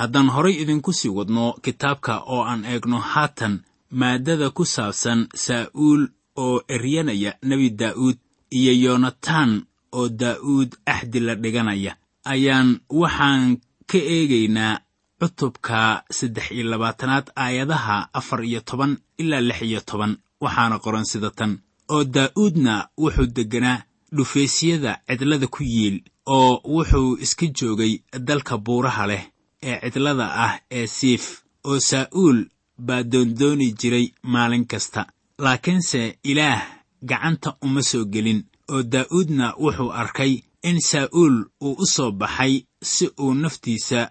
Haddaan 0.00 0.28
horay 0.34 0.54
idinku 0.62 0.92
sii 0.92 1.08
wadno 1.18 1.44
kitaabka 1.64 2.14
oo 2.32 2.42
aan 2.50 2.64
eegno 2.64 2.98
haatan 3.12 3.54
maaddada 4.00 4.50
ku 4.56 4.64
saabsan 4.74 5.20
saa'uul 5.44 6.02
oo 6.36 6.62
eryanaya 6.68 7.34
nebi 7.42 7.70
daa'uud 7.70 8.18
iyo 8.50 8.72
yonatan 8.84 9.50
oo 9.92 10.08
daa'uud 10.08 10.70
axdi 10.86 11.20
la 11.20 11.34
dhiganaya. 11.34 11.96
Ayaan 12.24 12.80
waxaan 12.90 13.56
ka 13.90 13.98
eegaynaa 13.98 14.80
cutubka 15.20 16.02
saddex 16.10 16.50
iyo 16.50 16.64
labaatanaad 16.70 17.26
aayadaha 17.36 18.08
afar 18.12 18.44
iyo 18.44 18.60
toban 18.60 18.98
ilaa 19.18 19.40
lix 19.40 19.62
iyo 19.62 19.80
toban 19.80 20.16
waxaana 20.40 20.78
qoran 20.78 21.04
sida 21.04 21.30
tan. 21.30 21.52
Oo 21.92 22.04
daa'uudna 22.04 22.88
wuxuu 22.98 23.26
degganaa 23.36 23.82
dhufaysyada 24.16 24.92
cidlada 25.08 25.46
ku 25.46 25.62
yiil 25.64 25.96
oo 26.26 26.60
wuxuu 26.74 27.16
iska 27.24 27.46
joogay 27.46 27.92
dalka 28.28 28.58
buuraha 28.58 29.06
leh 29.06 29.24
ee 29.62 29.90
cidlada 29.92 30.26
ah 30.44 30.54
ee 30.70 30.86
siif 30.86 31.24
oo 31.64 31.78
saa'uul 31.80 32.38
baa 32.86 33.02
doondooni 33.02 33.72
jiray 33.80 34.06
maalin 34.22 34.64
kasta 34.66 35.06
laakiinse 35.38 36.18
ilaah 36.24 36.62
gacanta 37.02 37.56
uma 37.62 37.82
soo 37.82 38.04
gelin 38.04 38.40
oo 38.72 38.82
daa'uudna 38.82 39.54
wuxuu 39.62 39.90
arkay 39.92 40.32
in 40.62 40.78
saa'uul 40.80 41.36
uu 41.66 41.74
u 41.82 41.86
soo 41.86 42.10
baxay 42.12 42.54
si 42.82 43.06
uu 43.20 43.34
naftiisa 43.34 44.10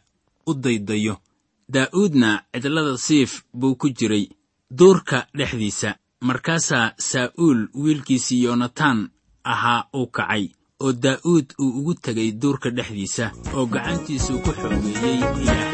u 0.50 0.54
daydayo. 0.54 1.16
Daa'uudna 1.74 2.30
cidlada 2.54 2.98
siif 2.98 3.32
buu 3.60 3.76
ku 3.76 3.88
jiray 3.98 4.26
duurka 4.78 5.28
dhexdiisa 5.38 5.96
markaasaa 6.28 6.94
saa'uul 7.10 7.60
wiilkiisii 7.82 8.44
yonatan 8.44 9.00
ahaa 9.44 9.82
uu 9.96 10.08
kacay 10.16 10.46
oo 10.84 10.94
daa'uud 11.04 11.48
uu 11.64 11.72
ugu 11.80 11.94
tegay 12.04 12.32
duurka 12.42 12.70
dhexdiisa 12.78 13.32
oo 13.56 13.66
gacantiisuu 13.74 14.40
ku 14.44 14.52
xoogeeyey 14.60 15.20
ilaah 15.42 15.70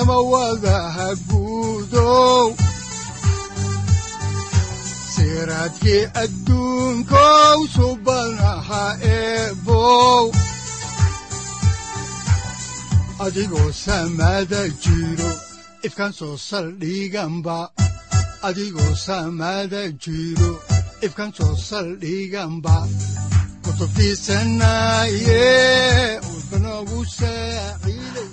samawadaha 0.00 1.08
guudow 1.28 2.56
siraadkii 5.14 6.04
adduunkow 6.22 7.58
subanaha 7.76 8.84
eebow 9.16 10.24
adigoo 13.24 13.70
samada 13.84 14.62
jiro 14.82 15.30
ifkan 15.86 16.12
soo 16.18 16.36
saldhiganba 16.48 17.58
adigoo 18.48 18.94
samada 19.06 19.82
jiro 20.04 20.52
ifkan 21.06 21.30
soo 21.36 21.54
saldhiganba 21.68 22.76
kutubtiisanaye 23.64 25.44
udbanogu 26.34 27.00
saaciiday 27.18 28.19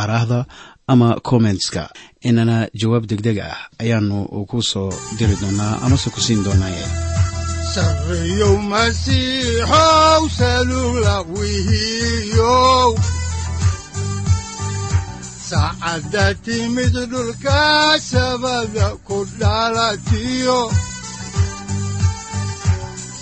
aaraahda 0.00 0.38
ama 0.92 1.08
kommentska 1.28 1.82
inana 2.28 2.56
jawaab 2.80 3.04
degdeg 3.10 3.38
ah 3.48 3.58
ayaanu 3.82 4.18
ku 4.50 4.58
soo 4.70 4.90
diri 5.18 5.36
doonaa 5.42 5.74
amase 5.84 6.08
ku 6.14 6.20
siin 6.26 6.40
doonaaye. 6.46 6.84
Saacadda 15.50 16.24
timid 16.44 16.94
dhulka 17.12 17.62
sabada 18.10 18.88
ku 19.06 19.18
dhalatiyo 19.40 20.60